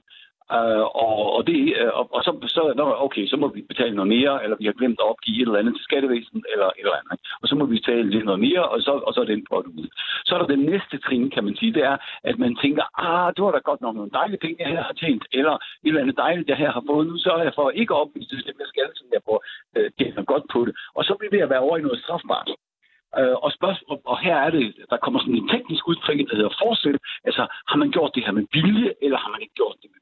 Uh, 0.54 0.86
og, 1.06 1.16
og, 1.36 1.42
det, 1.48 1.60
uh, 1.82 1.94
og, 2.00 2.06
og 2.16 2.22
så, 2.26 2.32
så 2.56 2.62
okay, 3.06 3.26
så 3.28 3.38
må 3.38 3.48
vi 3.48 3.62
betale 3.72 3.96
noget 3.96 4.14
mere, 4.16 4.44
eller 4.44 4.58
vi 4.58 4.66
har 4.66 4.80
glemt 4.80 5.00
at 5.02 5.10
opgive 5.12 5.42
et 5.42 5.48
eller 5.48 5.60
andet 5.60 5.76
til 5.76 5.88
skattevæsenet, 5.90 6.46
eller 6.54 6.68
et 6.68 6.86
eller 6.86 7.00
andet. 7.02 7.18
Og 7.42 7.48
så 7.48 7.56
må 7.56 7.66
vi 7.66 7.76
betale 7.80 8.10
lidt 8.10 8.26
noget 8.26 8.42
mere, 8.48 8.64
og 8.74 8.82
så, 8.82 8.92
og 9.08 9.14
så 9.14 9.20
er 9.22 9.26
den 9.26 9.46
på 9.50 9.56
ud. 9.80 9.88
Så 10.26 10.32
er 10.36 10.40
der 10.40 10.56
den 10.56 10.64
næste 10.72 10.98
trin, 10.98 11.30
kan 11.30 11.44
man 11.44 11.56
sige, 11.56 11.74
det 11.74 11.84
er, 11.92 11.98
at 12.30 12.38
man 12.40 12.56
tænker, 12.64 12.84
ah, 13.08 13.34
det 13.36 13.44
var 13.44 13.52
da 13.52 13.60
godt 13.70 13.82
nok 13.82 13.96
nogle 13.96 14.18
dejlige 14.20 14.42
penge, 14.44 14.56
jeg 14.60 14.70
her 14.76 14.84
har 14.90 14.98
tjent, 15.02 15.26
eller 15.32 15.54
et 15.54 15.62
eller 15.84 16.02
andet 16.02 16.18
dejligt, 16.18 16.50
jeg 16.50 16.58
her 16.58 16.72
har 16.72 16.84
fået. 16.90 17.08
Nu 17.08 17.18
så 17.18 17.38
jeg 17.38 17.54
for 17.56 17.70
ikke 17.70 17.94
at 17.94 18.02
opvise 18.02 18.36
det, 18.36 18.60
jeg 18.64 18.70
skal, 18.74 18.90
som 18.96 19.08
derfor 19.16 19.36
øh, 19.76 19.92
tjener 19.98 20.24
godt 20.24 20.46
på 20.54 20.66
det. 20.66 20.74
Og 20.98 21.04
så 21.04 21.16
bliver 21.20 21.32
det 21.32 21.42
at 21.42 21.50
være 21.50 21.66
over 21.68 21.78
i 21.78 21.82
noget 21.82 22.00
strafbart. 22.04 22.50
Øh, 23.20 23.36
og, 23.46 23.52
spørgsmål, 23.52 24.00
og 24.06 24.18
her 24.26 24.38
er 24.46 24.50
det, 24.50 24.76
der 24.90 24.98
kommer 24.98 25.20
sådan 25.20 25.36
en 25.36 25.50
teknisk 25.54 25.88
udtryk, 25.88 26.20
der 26.30 26.36
hedder 26.36 26.58
forsæt. 26.62 27.00
Altså, 27.28 27.44
har 27.70 27.78
man 27.82 27.92
gjort 27.92 28.12
det 28.16 28.26
her 28.26 28.32
med 28.40 28.46
vilje, 28.54 28.94
eller 29.02 29.18
har 29.18 29.30
man 29.32 29.42
ikke 29.42 29.60
gjort 29.62 29.78
det 29.82 29.90
med 29.94 30.02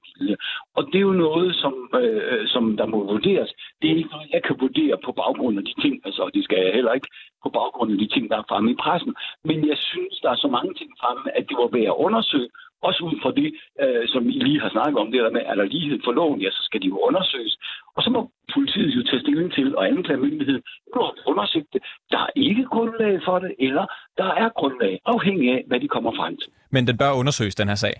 og 0.77 0.81
det 0.91 0.95
er 0.95 1.07
jo 1.11 1.21
noget, 1.27 1.55
som, 1.55 1.73
øh, 2.01 2.47
som 2.53 2.63
der 2.79 2.85
må 2.93 2.99
vurderes. 3.13 3.51
Det 3.81 3.91
er 3.91 3.95
ikke 3.95 4.13
noget, 4.15 4.33
jeg 4.35 4.43
kan 4.43 4.55
vurdere 4.59 4.97
på 5.05 5.11
baggrund 5.11 5.57
af 5.57 5.65
de 5.69 5.75
ting, 5.83 5.93
altså 6.05 6.29
det 6.33 6.43
skal 6.43 6.57
jeg 6.63 6.73
heller 6.73 6.93
ikke 6.93 7.09
på 7.43 7.49
baggrund 7.49 7.91
af 7.91 7.97
de 7.97 8.07
ting, 8.13 8.23
der 8.31 8.37
er 8.37 8.49
fremme 8.49 8.71
i 8.71 8.81
pressen. 8.83 9.13
Men 9.49 9.57
jeg 9.71 9.77
synes, 9.77 10.15
der 10.23 10.29
er 10.31 10.39
så 10.45 10.49
mange 10.57 10.73
ting 10.79 10.89
fremme, 11.01 11.37
at 11.37 11.43
det 11.49 11.57
var 11.61 11.69
værd 11.75 11.93
at 11.93 12.01
undersøge, 12.05 12.49
også 12.87 13.01
ud 13.09 13.15
fra 13.23 13.31
det, 13.39 13.49
øh, 13.83 14.03
som 14.13 14.21
I 14.33 14.35
lige 14.47 14.59
har 14.63 14.69
snakket 14.75 14.97
om, 15.01 15.11
det 15.11 15.19
der 15.25 15.35
med, 15.37 15.43
er 15.51 15.55
der 15.55 15.71
lighed 15.75 15.99
for 16.05 16.11
loven, 16.19 16.41
ja, 16.41 16.49
så 16.57 16.61
skal 16.67 16.81
de 16.81 16.87
jo 16.93 16.97
undersøges. 17.07 17.55
Og 17.95 18.03
så 18.03 18.09
må 18.15 18.21
politiet 18.53 18.91
jo 18.97 19.01
tage 19.09 19.21
stilling 19.25 19.49
til, 19.57 19.67
og 19.77 19.87
anklagemyndigheden, 19.87 20.63
nu 20.93 20.97
har 21.05 21.13
undersøgt 21.31 21.69
det. 21.73 21.81
Der 22.11 22.19
er 22.27 22.31
ikke 22.35 22.65
grundlag 22.73 23.13
for 23.27 23.39
det, 23.39 23.51
eller 23.59 23.85
der 24.17 24.29
er 24.43 24.49
grundlag, 24.59 24.93
afhængig 25.05 25.47
af, 25.55 25.61
hvad 25.67 25.79
de 25.79 25.87
kommer 25.87 26.11
frem 26.19 26.37
til. 26.37 26.49
Men 26.75 26.87
den 26.87 26.97
bør 26.97 27.11
undersøges, 27.21 27.55
den 27.55 27.67
her 27.67 27.79
sag? 27.85 27.95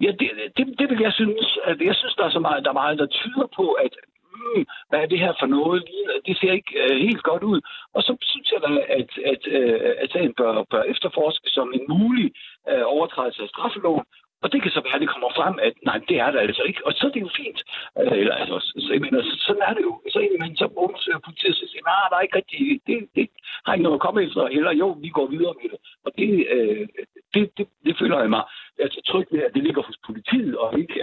Ja, 0.00 0.10
det, 0.20 0.30
det, 0.56 0.78
det 0.78 0.90
vil 0.90 1.00
jeg 1.00 1.12
synes. 1.12 1.58
At 1.64 1.80
jeg 1.80 1.94
synes, 1.94 2.14
der 2.14 2.24
er 2.24 2.30
så 2.30 2.38
meget, 2.38 2.64
der 2.64 2.70
er 2.70 2.80
meget, 2.82 2.98
der 2.98 3.06
tyder 3.06 3.46
på, 3.56 3.66
at 3.72 3.92
hmm, 4.32 4.66
hvad 4.88 5.00
er 5.00 5.06
det 5.06 5.18
her 5.18 5.32
for 5.40 5.46
noget? 5.46 5.84
Det 6.26 6.38
ser 6.38 6.52
ikke 6.52 6.72
uh, 6.84 6.96
helt 6.96 7.22
godt 7.22 7.42
ud. 7.42 7.60
Og 7.94 8.02
så 8.02 8.16
synes 8.22 8.52
jeg 8.52 8.60
da, 8.62 8.70
at, 8.98 9.10
at, 9.32 9.42
uh, 9.58 9.90
at 10.02 10.10
sagen 10.12 10.34
bør, 10.34 10.62
bør 10.70 10.82
efterforskes 10.82 11.52
som 11.52 11.72
en 11.74 11.84
mulig 11.88 12.32
uh, 12.72 12.84
overtrædelse 12.94 13.42
af 13.42 13.48
straffeloven. 13.48 14.04
Og 14.42 14.52
det 14.52 14.62
kan 14.62 14.70
så 14.70 14.80
være, 14.80 14.94
at 14.94 15.00
det 15.00 15.08
kommer 15.14 15.30
frem, 15.38 15.54
at 15.62 15.74
nej, 15.82 15.98
det 16.08 16.16
er 16.24 16.30
der 16.30 16.40
altså 16.40 16.62
ikke. 16.62 16.86
Og 16.86 16.92
så 16.92 17.06
er 17.06 17.10
det 17.10 17.20
jo 17.20 17.30
fint. 17.36 17.60
Eller, 17.96 18.34
altså, 18.34 18.56
så, 18.84 18.92
jeg 18.92 19.00
mener, 19.00 19.22
så, 19.22 19.34
sådan 19.46 19.62
er 19.68 19.74
det 19.74 19.82
jo. 19.88 20.00
Så 20.12 20.18
man 20.40 20.56
så 20.56 20.66
undersøger 20.76 21.18
politiet, 21.18 21.62
og 21.62 21.68
siger, 21.68 21.82
ah, 21.86 21.90
nej, 21.90 22.08
der 22.10 22.16
er 22.16 22.20
ikke 22.26 22.36
rigtig, 22.36 22.80
det, 22.86 23.08
det 23.16 23.28
har 23.64 23.72
ikke 23.72 23.82
noget 23.82 23.98
at 23.98 24.04
komme 24.06 24.22
efter. 24.22 24.42
Eller 24.42 24.72
jo, 24.72 24.88
vi 25.04 25.08
går 25.08 25.26
videre 25.26 25.54
med 25.62 25.68
det. 25.72 25.78
Og 26.06 26.10
det, 26.18 26.30
uh, 26.56 26.86
det, 27.34 27.42
det, 27.58 27.66
det 27.86 27.94
føler 27.98 28.18
jeg 28.20 28.30
mig 28.30 28.44
altså, 28.84 29.00
tryg 29.08 29.26
ved, 29.32 29.42
at 29.48 29.54
det 29.54 29.62
ligger 29.62 29.82
hos 29.82 29.98
politiet, 30.06 30.56
og 30.56 30.78
ikke 30.78 30.94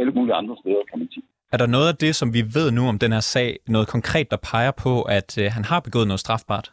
alle 0.00 0.12
mulige 0.16 0.34
andre 0.34 0.56
steder, 0.62 0.82
kan 0.90 0.98
man 0.98 1.08
sige. 1.14 1.24
Er 1.52 1.56
der 1.56 1.66
noget 1.66 1.88
af 1.92 1.96
det, 2.04 2.12
som 2.14 2.28
vi 2.36 2.42
ved 2.56 2.68
nu 2.70 2.82
om 2.92 2.98
den 2.98 3.12
her 3.12 3.24
sag, 3.34 3.50
noget 3.68 3.88
konkret, 3.88 4.30
der 4.30 4.46
peger 4.50 4.74
på, 4.84 5.02
at 5.18 5.30
øh, 5.42 5.46
han 5.56 5.64
har 5.64 5.80
begået 5.80 6.06
noget 6.06 6.20
strafbart? 6.20 6.70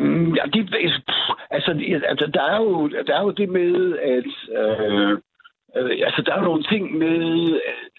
Mm, 0.00 0.34
ja, 0.38 0.44
det, 0.54 0.60
altså, 1.50 1.70
altså 2.12 2.26
der, 2.34 2.44
er 2.54 2.58
jo, 2.66 2.88
der 2.88 3.14
er 3.18 3.22
jo 3.22 3.30
det 3.40 3.48
med, 3.48 3.98
at 4.16 4.32
øh, 4.60 5.10
øh, 5.76 6.06
altså, 6.08 6.20
der 6.26 6.32
er 6.32 6.38
jo 6.40 6.48
nogle 6.50 6.64
ting 6.72 6.98
med, 6.98 7.20
at, 7.72 7.92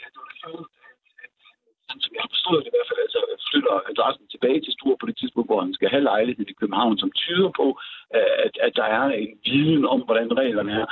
som 2.03 2.11
jeg 2.15 2.23
har 2.25 2.33
forstået 2.35 2.61
det 2.63 2.69
i 2.69 2.75
hvert 2.75 2.89
fald, 2.89 3.01
altså 3.05 3.19
flytter 3.49 3.75
adressen 3.91 4.27
tilbage 4.33 4.59
til 4.61 4.73
Sture 4.73 4.97
på 4.99 5.05
det 5.09 5.17
tidspunkt, 5.17 5.49
hvor 5.49 5.61
han 5.65 5.73
skal 5.73 5.89
have 5.93 6.07
lejlighed 6.11 6.45
i 6.49 6.59
København, 6.59 6.97
som 6.97 7.11
tyder 7.21 7.51
på, 7.59 7.67
at, 8.45 8.53
at 8.65 8.73
der 8.79 8.87
er 8.99 9.05
en 9.23 9.33
viden 9.45 9.85
om, 9.93 9.99
hvordan 10.07 10.37
reglerne 10.41 10.71
er. 10.81 10.85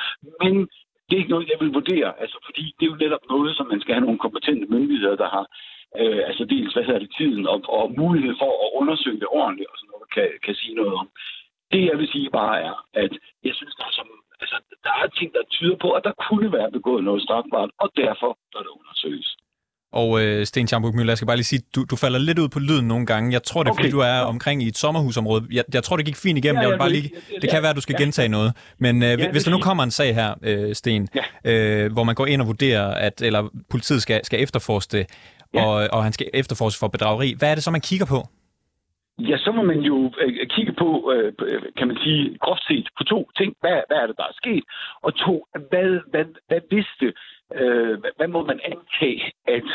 Men 0.44 0.54
det 1.06 1.14
er 1.14 1.22
ikke 1.22 1.36
noget, 1.36 1.50
jeg 1.52 1.60
vil 1.60 1.74
vurdere, 1.80 2.10
altså, 2.24 2.38
fordi 2.46 2.64
det 2.78 2.86
er 2.86 2.92
jo 2.92 3.04
netop 3.04 3.26
noget, 3.30 3.56
som 3.58 3.68
man 3.68 3.82
skal 3.82 3.94
have 3.96 4.06
nogle 4.06 4.24
kompetente 4.26 4.66
myndigheder, 4.74 5.16
der 5.16 5.30
har 5.36 5.46
øh, 6.00 6.22
altså 6.30 6.44
dels, 6.46 6.74
hvad 6.74 6.84
hedder 6.84 7.00
det, 7.00 7.16
tiden 7.18 7.48
og, 7.48 7.60
og 7.70 7.94
mulighed 7.98 8.34
for 8.42 8.52
at 8.66 8.70
undersøge 8.80 9.20
det 9.20 9.30
ordentligt, 9.42 9.70
og 9.72 9.78
sådan 9.78 9.92
noget, 9.94 10.10
kan, 10.16 10.28
kan 10.46 10.56
sige 10.56 10.76
noget 10.76 10.94
om. 11.02 11.08
Det, 11.72 11.86
jeg 11.86 11.98
vil 12.00 12.08
sige 12.08 12.30
bare 12.30 12.62
er, 12.62 12.76
at 12.94 13.14
jeg 13.44 13.56
synes, 13.56 13.76
der 13.76 13.86
er, 13.90 13.96
som, 14.00 14.08
altså, 14.42 14.58
der 14.84 14.94
er 15.02 15.08
ting, 15.08 15.34
der 15.34 15.44
tyder 15.50 15.78
på, 15.84 15.90
at 15.92 16.04
der 16.04 16.14
kunne 16.28 16.52
være 16.58 16.72
begået 16.72 17.04
noget 17.04 17.22
strafbart, 17.22 17.72
og 17.78 17.90
derfor 17.96 18.38
bør 18.54 18.60
det 18.60 18.74
undersøges. 18.80 19.38
Og 19.94 20.22
øh, 20.22 20.46
Sten 20.46 20.68
Schamburg 20.68 20.96
Møller, 20.96 21.12
jeg 21.12 21.18
skal 21.18 21.26
bare 21.26 21.38
lige 21.38 21.52
sige, 21.54 21.62
du, 21.76 21.84
du 21.92 21.96
falder 21.96 22.20
lidt 22.20 22.40
ud 22.40 22.50
på 22.50 22.60
lyden 22.60 22.88
nogle 22.88 23.06
gange. 23.06 23.34
Jeg 23.34 23.44
tror, 23.44 23.64
det 23.64 23.70
er, 23.70 23.74
okay. 23.74 23.82
fordi 23.82 23.92
du 23.92 24.00
er 24.00 24.20
omkring 24.20 24.64
i 24.64 24.68
et 24.68 24.78
sommerhusområde. 24.78 25.44
Jeg, 25.52 25.64
jeg 25.74 25.84
tror, 25.84 25.98
det 25.98 26.06
gik 26.06 26.16
fint 26.16 26.38
igennem. 26.38 26.58
Ja, 26.58 26.62
jeg 26.62 26.72
vil 26.72 26.78
bare 26.78 26.92
lige, 26.92 27.12
det 27.42 27.50
kan 27.50 27.62
være, 27.62 27.70
at 27.70 27.76
du 27.76 27.82
skal 27.82 27.96
ja. 28.00 28.04
gentage 28.04 28.30
noget. 28.30 28.52
Men 28.80 29.04
øh, 29.04 29.10
ja, 29.20 29.32
hvis 29.32 29.44
der 29.44 29.52
nu 29.52 29.60
kommer 29.60 29.84
en 29.84 29.92
sag 29.92 30.16
her, 30.16 30.34
øh, 30.44 30.76
Sten, 30.76 31.08
ja. 31.16 31.24
øh, 31.52 31.94
hvor 31.94 32.04
man 32.04 32.16
går 32.16 32.26
ind 32.26 32.42
og 32.42 32.48
vurderer, 32.48 32.88
at 33.08 33.22
eller 33.22 33.50
politiet 33.70 34.02
skal, 34.02 34.26
skal 34.26 34.44
efterforske 34.44 34.98
det, 34.98 35.06
ja. 35.54 35.66
og, 35.66 35.88
og 35.92 36.04
han 36.04 36.14
skal 36.14 36.28
efterforske 36.34 36.80
for 36.80 36.88
bedrageri, 36.88 37.36
hvad 37.38 37.52
er 37.52 37.56
det 37.56 37.64
så, 37.64 37.72
man 37.72 37.82
kigger 37.82 38.06
på? 38.06 38.20
Ja, 39.20 39.38
så 39.38 39.52
må 39.52 39.62
man 39.62 39.80
jo 39.80 40.12
øh, 40.22 40.48
kigge 40.56 40.74
på, 40.74 41.12
øh, 41.14 41.34
kan 41.78 41.88
man 41.88 41.98
sige, 42.04 42.38
groft 42.42 42.64
set 42.68 42.88
på 42.98 43.04
to 43.04 43.20
ting. 43.38 43.56
Hvad, 43.62 43.78
hvad 43.88 43.98
er 43.98 44.08
det, 44.08 44.18
der 44.18 44.24
er 44.24 44.36
sket? 44.44 44.64
Og 45.02 45.12
to, 45.26 45.46
hvad, 45.70 45.90
hvad, 46.12 46.26
hvad 46.48 46.62
vidste 46.70 47.14
øh, 47.54 48.04
hvad 48.18 48.28
må 48.28 48.46
man 48.46 48.60
antage, 48.64 49.32
at, 49.48 49.70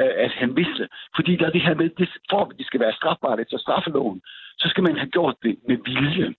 øh, 0.00 0.14
at 0.24 0.32
han 0.32 0.56
vidste? 0.56 0.88
Fordi 1.16 1.36
der 1.36 1.46
er 1.46 1.50
det 1.50 1.62
her 1.62 1.74
med, 1.74 1.90
det, 1.98 2.08
for 2.30 2.40
at 2.44 2.58
det 2.58 2.66
skal 2.66 2.80
være 2.80 2.92
strafbart 2.92 3.40
efter 3.40 3.58
straffeloven, 3.58 4.22
så 4.58 4.68
skal 4.68 4.82
man 4.82 4.96
have 4.96 5.10
gjort 5.10 5.36
det 5.42 5.56
med 5.68 5.76
vilje. 5.84 6.34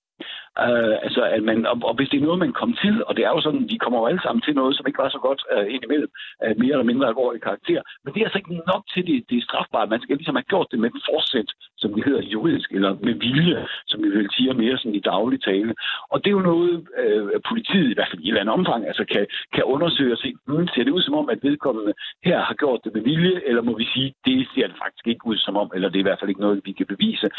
Uh, 0.61 0.95
altså, 1.05 1.21
at 1.35 1.43
man, 1.49 1.65
og, 1.71 1.77
og 1.89 1.93
hvis 1.95 2.09
det 2.09 2.17
er 2.17 2.27
noget, 2.27 2.39
man 2.45 2.53
kom 2.61 2.71
til, 2.83 2.95
og 3.07 3.17
det 3.17 3.23
er 3.25 3.31
jo 3.35 3.41
sådan, 3.41 3.67
de 3.71 3.77
kommer 3.83 3.99
jo 3.99 4.05
alle 4.05 4.21
sammen 4.23 4.41
til 4.41 4.55
noget, 4.55 4.75
som 4.75 4.87
ikke 4.87 5.03
var 5.03 5.09
så 5.09 5.21
godt 5.27 5.41
uh, 5.53 5.65
indimellem, 5.75 6.11
uh, 6.43 6.53
mere 6.61 6.73
eller 6.75 6.89
mindre 6.91 7.07
alvorlig 7.07 7.41
karakter, 7.41 7.81
men 8.03 8.13
det 8.13 8.19
er 8.19 8.25
altså 8.25 8.39
ikke 8.39 8.71
nok 8.73 8.83
til, 8.93 9.03
det, 9.07 9.15
det 9.29 9.37
er 9.37 9.47
strafbart. 9.47 9.93
Man 9.93 10.01
skal 10.01 10.17
ligesom 10.17 10.35
have 10.35 10.51
gjort 10.53 10.67
det 10.71 10.79
med 10.79 10.89
forsæt, 11.09 11.49
som 11.81 11.93
det 11.93 12.05
hedder 12.07 12.21
juridisk, 12.33 12.71
eller 12.71 12.91
med 13.07 13.15
vilje, 13.25 13.67
som 13.89 14.03
vi 14.03 14.09
vil 14.09 14.29
sige 14.35 14.53
mere 14.53 14.77
sådan 14.77 14.99
i 14.99 15.07
daglig 15.13 15.39
tale. 15.43 15.73
Og 16.11 16.17
det 16.21 16.29
er 16.29 16.37
jo 16.39 16.49
noget, 16.51 16.71
uh, 17.03 17.29
politiet 17.49 17.89
i 17.91 17.95
hvert 17.95 18.09
fald 18.11 18.21
i 18.21 18.25
et 18.25 18.29
eller 18.29 18.41
andet 18.41 18.57
omfang 18.59 18.81
altså 18.87 19.05
kan, 19.13 19.23
kan 19.55 19.63
undersøge 19.63 20.13
og 20.15 20.19
se, 20.23 20.29
hmm, 20.47 20.67
ser 20.67 20.83
det 20.83 20.95
ud 20.97 21.01
som 21.01 21.15
om, 21.21 21.29
at 21.29 21.43
vedkommende 21.43 21.93
her 22.27 22.39
har 22.47 22.53
gjort 22.53 22.79
det 22.83 22.93
med 22.93 23.03
vilje, 23.09 23.35
eller 23.47 23.61
må 23.61 23.73
vi 23.77 23.85
sige, 23.93 24.13
det 24.25 24.47
ser 24.53 24.67
det 24.67 24.77
faktisk 24.83 25.07
ikke 25.07 25.27
ud 25.31 25.37
som 25.37 25.55
om, 25.57 25.71
eller 25.75 25.89
det 25.89 25.97
er 25.97 26.05
i 26.05 26.09
hvert 26.09 26.19
fald 26.19 26.33
ikke 26.33 26.45
noget, 26.45 26.61
vi 26.65 26.71
kan 26.71 26.85
bevise. 26.85 27.29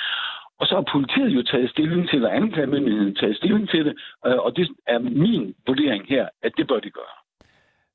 Og 0.60 0.66
så 0.66 0.74
har 0.74 0.84
politiet 0.92 1.30
jo 1.36 1.42
taget 1.42 1.70
stilling 1.70 2.08
til, 2.08 2.24
og 2.24 2.36
anklagemyndigheden 2.36 3.14
taget 3.14 3.36
stilling 3.36 3.68
til 3.68 3.84
det, 3.84 3.94
øh, 4.26 4.38
og 4.38 4.56
det 4.56 4.68
er 4.86 4.98
min 4.98 5.54
vurdering 5.66 6.04
her, 6.08 6.28
at 6.42 6.52
det 6.56 6.68
bør 6.68 6.80
de 6.80 6.90
gøre. 6.90 7.23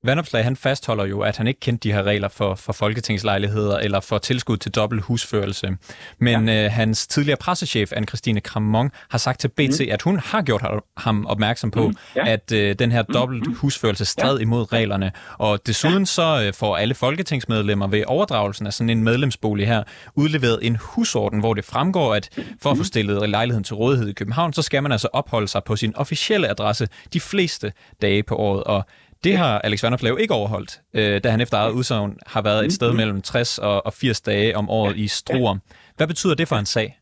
Vandopslag 0.03 0.43
han 0.43 0.55
fastholder 0.55 1.05
jo, 1.05 1.21
at 1.21 1.37
han 1.37 1.47
ikke 1.47 1.59
kendte 1.59 1.89
de 1.89 1.93
her 1.93 2.03
regler 2.03 2.27
for, 2.27 2.55
for 2.55 2.73
folketingslejligheder 2.73 3.77
eller 3.77 3.99
for 3.99 4.17
tilskud 4.17 4.57
til 4.57 4.71
dobbelt 4.71 5.01
husførelse. 5.01 5.77
Men 6.19 6.47
ja. 6.47 6.65
øh, 6.65 6.71
hans 6.71 7.07
tidligere 7.07 7.37
pressechef, 7.37 7.91
Anne-Christine 7.91 8.39
Kramon, 8.39 8.91
har 9.09 9.17
sagt 9.17 9.39
til 9.39 9.47
BT, 9.47 9.79
mm. 9.79 9.87
at 9.91 10.01
hun 10.01 10.19
har 10.19 10.41
gjort 10.41 10.63
ham 10.97 11.25
opmærksom 11.25 11.71
på, 11.71 11.87
mm. 11.87 11.95
ja. 12.15 12.27
at 12.27 12.51
øh, 12.51 12.75
den 12.79 12.91
her 12.91 13.01
dobbelt 13.01 13.47
mm. 13.47 13.55
husførelse 13.55 14.05
stred 14.05 14.35
ja. 14.35 14.41
imod 14.41 14.73
reglerne. 14.73 15.11
Og 15.37 15.67
desuden 15.67 15.99
ja. 15.99 16.05
så 16.05 16.43
øh, 16.45 16.53
får 16.53 16.77
alle 16.77 16.93
folketingsmedlemmer 16.93 17.87
ved 17.87 18.03
overdragelsen 18.07 18.67
af 18.67 18.73
sådan 18.73 18.89
en 18.89 19.03
medlemsbolig 19.03 19.67
her 19.67 19.83
udleveret 20.15 20.59
en 20.61 20.75
husorden, 20.81 21.39
hvor 21.39 21.53
det 21.53 21.65
fremgår, 21.65 22.15
at 22.15 22.29
for 22.61 22.71
at 22.71 22.77
få 22.77 22.81
mm. 22.81 22.83
stillet 22.83 23.29
lejligheden 23.29 23.63
til 23.63 23.75
rådighed 23.75 24.07
i 24.09 24.13
København, 24.13 24.53
så 24.53 24.61
skal 24.61 24.83
man 24.83 24.91
altså 24.91 25.07
opholde 25.13 25.47
sig 25.47 25.63
på 25.63 25.75
sin 25.75 25.95
officielle 25.95 26.49
adresse 26.49 26.87
de 27.13 27.19
fleste 27.19 27.73
dage 28.01 28.23
på 28.23 28.35
året. 28.35 28.63
Og 28.63 28.85
det 29.23 29.37
har 29.37 29.59
Alex 29.59 29.83
Vanderflev 29.83 30.17
ikke 30.19 30.33
overholdt, 30.33 30.71
øh, 30.93 31.23
da 31.23 31.29
han 31.29 31.41
efter 31.41 31.57
eget 31.57 31.73
udsagn 31.73 32.17
har 32.27 32.41
været 32.41 32.65
et 32.65 32.73
sted 32.73 32.93
mellem 32.93 33.21
60 33.21 33.57
og, 33.57 33.85
og 33.85 33.93
80 33.93 34.21
dage 34.21 34.57
om 34.57 34.69
året 34.69 34.97
i 34.97 35.07
Struer. 35.07 35.55
Hvad 35.97 36.07
betyder 36.07 36.35
det 36.35 36.47
for 36.47 36.55
en 36.55 36.65
sag? 36.65 36.99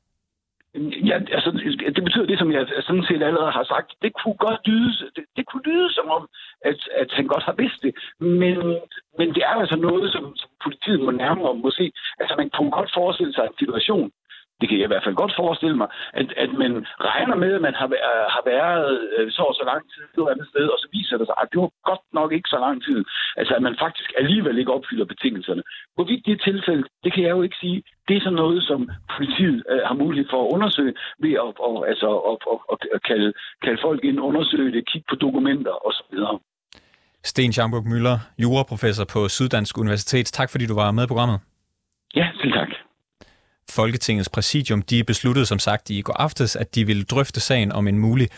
Ja, 1.09 1.17
altså, 1.37 1.49
det 1.95 2.03
betyder 2.03 2.25
det, 2.25 2.39
som 2.39 2.51
jeg 2.51 2.63
sådan 2.87 3.07
set 3.09 3.23
allerede 3.23 3.51
har 3.51 3.63
sagt. 3.73 3.89
Det 4.01 4.11
kunne 4.19 4.37
godt 4.47 4.61
lyde, 4.67 4.91
det, 5.15 5.23
det 5.37 5.45
kunne 5.45 5.65
lyde 5.71 5.93
som 5.93 6.07
om, 6.17 6.23
at, 6.69 6.79
at 7.01 7.09
han 7.17 7.27
godt 7.27 7.43
har 7.43 7.55
vidst 7.63 7.79
det. 7.85 7.93
Men, 8.19 8.57
men 9.17 9.27
det 9.35 9.43
er 9.49 9.55
altså 9.61 9.75
noget, 9.75 10.11
som, 10.11 10.23
som 10.41 10.49
politiet 10.63 10.99
må 10.99 11.11
nærmere 11.11 11.55
må 11.63 11.69
se. 11.71 11.91
Altså, 12.19 12.33
man 12.37 12.49
kunne 12.49 12.71
godt 12.71 12.91
forestille 12.99 13.33
sig 13.33 13.43
en 13.45 13.59
situation, 13.63 14.11
det 14.59 14.65
kan 14.69 14.77
jeg 14.77 14.87
i 14.87 14.93
hvert 14.93 15.05
fald 15.05 15.21
godt 15.23 15.33
forestille 15.41 15.77
mig, 15.81 15.89
at, 16.19 16.27
at 16.43 16.51
man 16.61 16.71
regner 17.09 17.35
med, 17.43 17.51
at 17.57 17.61
man 17.67 17.75
har, 17.81 17.89
øh, 18.09 18.25
har 18.35 18.43
været 18.53 18.87
øh, 19.17 19.31
så 19.35 19.41
og 19.49 19.55
så 19.59 19.63
lang 19.71 19.83
tid 19.91 20.03
et 20.03 20.31
andet 20.33 20.47
sted, 20.53 20.65
og 20.73 20.79
så 20.83 20.87
viser 20.97 21.17
det 21.17 21.27
sig, 21.27 21.37
at 21.41 21.49
det 21.51 21.59
var 21.63 21.71
godt 21.89 22.05
nok 22.19 22.29
ikke 22.37 22.49
så 22.53 22.59
lang 22.65 22.77
tid. 22.87 22.99
Altså, 23.39 23.53
at 23.57 23.63
man 23.67 23.75
faktisk 23.85 24.09
alligevel 24.21 24.57
ikke 24.57 24.75
opfylder 24.77 25.05
betingelserne. 25.13 25.63
Hvorvidt 25.95 26.25
det 26.25 26.33
er 26.33 26.45
tilfældet, 26.49 26.87
det 27.03 27.11
kan 27.13 27.23
jeg 27.23 27.33
jo 27.37 27.41
ikke 27.47 27.61
sige. 27.63 27.77
Det 28.07 28.15
er 28.15 28.23
sådan 28.25 28.41
noget, 28.43 28.59
som 28.69 28.79
politiet 29.15 29.59
øh, 29.71 29.81
har 29.89 29.95
mulighed 30.03 30.27
for 30.33 30.39
at 30.43 30.51
undersøge 30.55 30.93
ved 31.23 31.33
at, 31.45 31.51
og, 31.67 31.75
altså, 31.91 32.09
at, 32.31 32.39
at, 32.73 32.79
at 32.95 33.01
kalde, 33.09 33.29
kalde 33.63 33.79
folk 33.87 34.01
ind, 34.03 34.19
undersøge 34.29 34.71
det, 34.75 34.89
kigge 34.91 35.07
på 35.09 35.15
dokumenter 35.15 35.73
osv. 35.87 36.15
Sten 37.23 37.53
Schamburg 37.53 37.85
Møller, 37.91 38.17
juraprofessor 38.43 39.05
på 39.13 39.27
Syddansk 39.27 39.77
Universitet. 39.77 40.25
Tak 40.25 40.49
fordi 40.51 40.65
du 40.65 40.75
var 40.75 40.91
med 40.91 41.03
i 41.03 41.07
programmet. 41.07 41.39
Ja, 42.15 42.27
selv 42.41 42.53
tak. 42.53 42.66
Folketingets 43.77 44.29
præsidium 44.29 44.81
de 44.81 45.03
besluttede 45.03 45.45
som 45.45 45.59
sagt 45.59 45.89
i 45.89 46.01
går 46.01 46.13
aftes, 46.13 46.55
at 46.55 46.75
de 46.75 46.85
ville 46.85 47.03
drøfte 47.03 47.39
sagen 47.39 47.71
om 47.71 47.87
en 47.87 47.99
mulig 47.99 48.29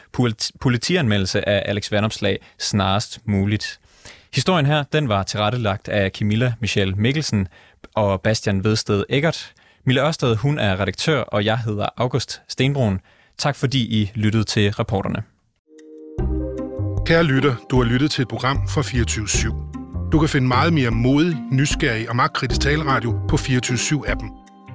politianmeldelse 0.59 1.49
af 1.49 1.63
Alex 1.65 1.91
Vandopslag 1.91 2.39
snarest 2.57 3.19
muligt. 3.25 3.79
Historien 4.33 4.65
her, 4.65 4.83
den 4.93 5.09
var 5.09 5.23
tilrettelagt 5.23 5.87
af 5.87 6.11
Camilla 6.11 6.53
Michelle 6.59 6.93
Mikkelsen 6.95 7.47
og 7.95 8.21
Bastian 8.21 8.63
Vedsted 8.63 9.03
Eggert. 9.09 9.53
Mille 9.85 10.01
Ørsted, 10.01 10.35
hun 10.35 10.59
er 10.59 10.79
redaktør, 10.79 11.21
og 11.21 11.45
jeg 11.45 11.59
hedder 11.59 11.87
August 11.97 12.41
Stenbrun. 12.47 12.99
Tak 13.37 13.55
fordi 13.55 14.01
I 14.01 14.11
lyttede 14.15 14.43
til 14.43 14.71
reporterne. 14.71 15.23
Kære 17.05 17.23
lytter, 17.23 17.55
du 17.71 17.83
har 17.83 17.89
lyttet 17.89 18.11
til 18.11 18.21
et 18.21 18.27
program 18.27 18.67
fra 18.69 18.81
24 18.81 19.25
/7. 19.25 20.09
Du 20.11 20.19
kan 20.19 20.29
finde 20.29 20.47
meget 20.47 20.73
mere 20.73 20.91
modig, 20.91 21.37
nysgerrig 21.51 22.09
og 22.09 22.15
magtkritisk 22.15 22.61
taleradio 22.61 23.19
på 23.29 23.37
24 23.37 23.77
7 23.77 24.03
appen 24.07 24.29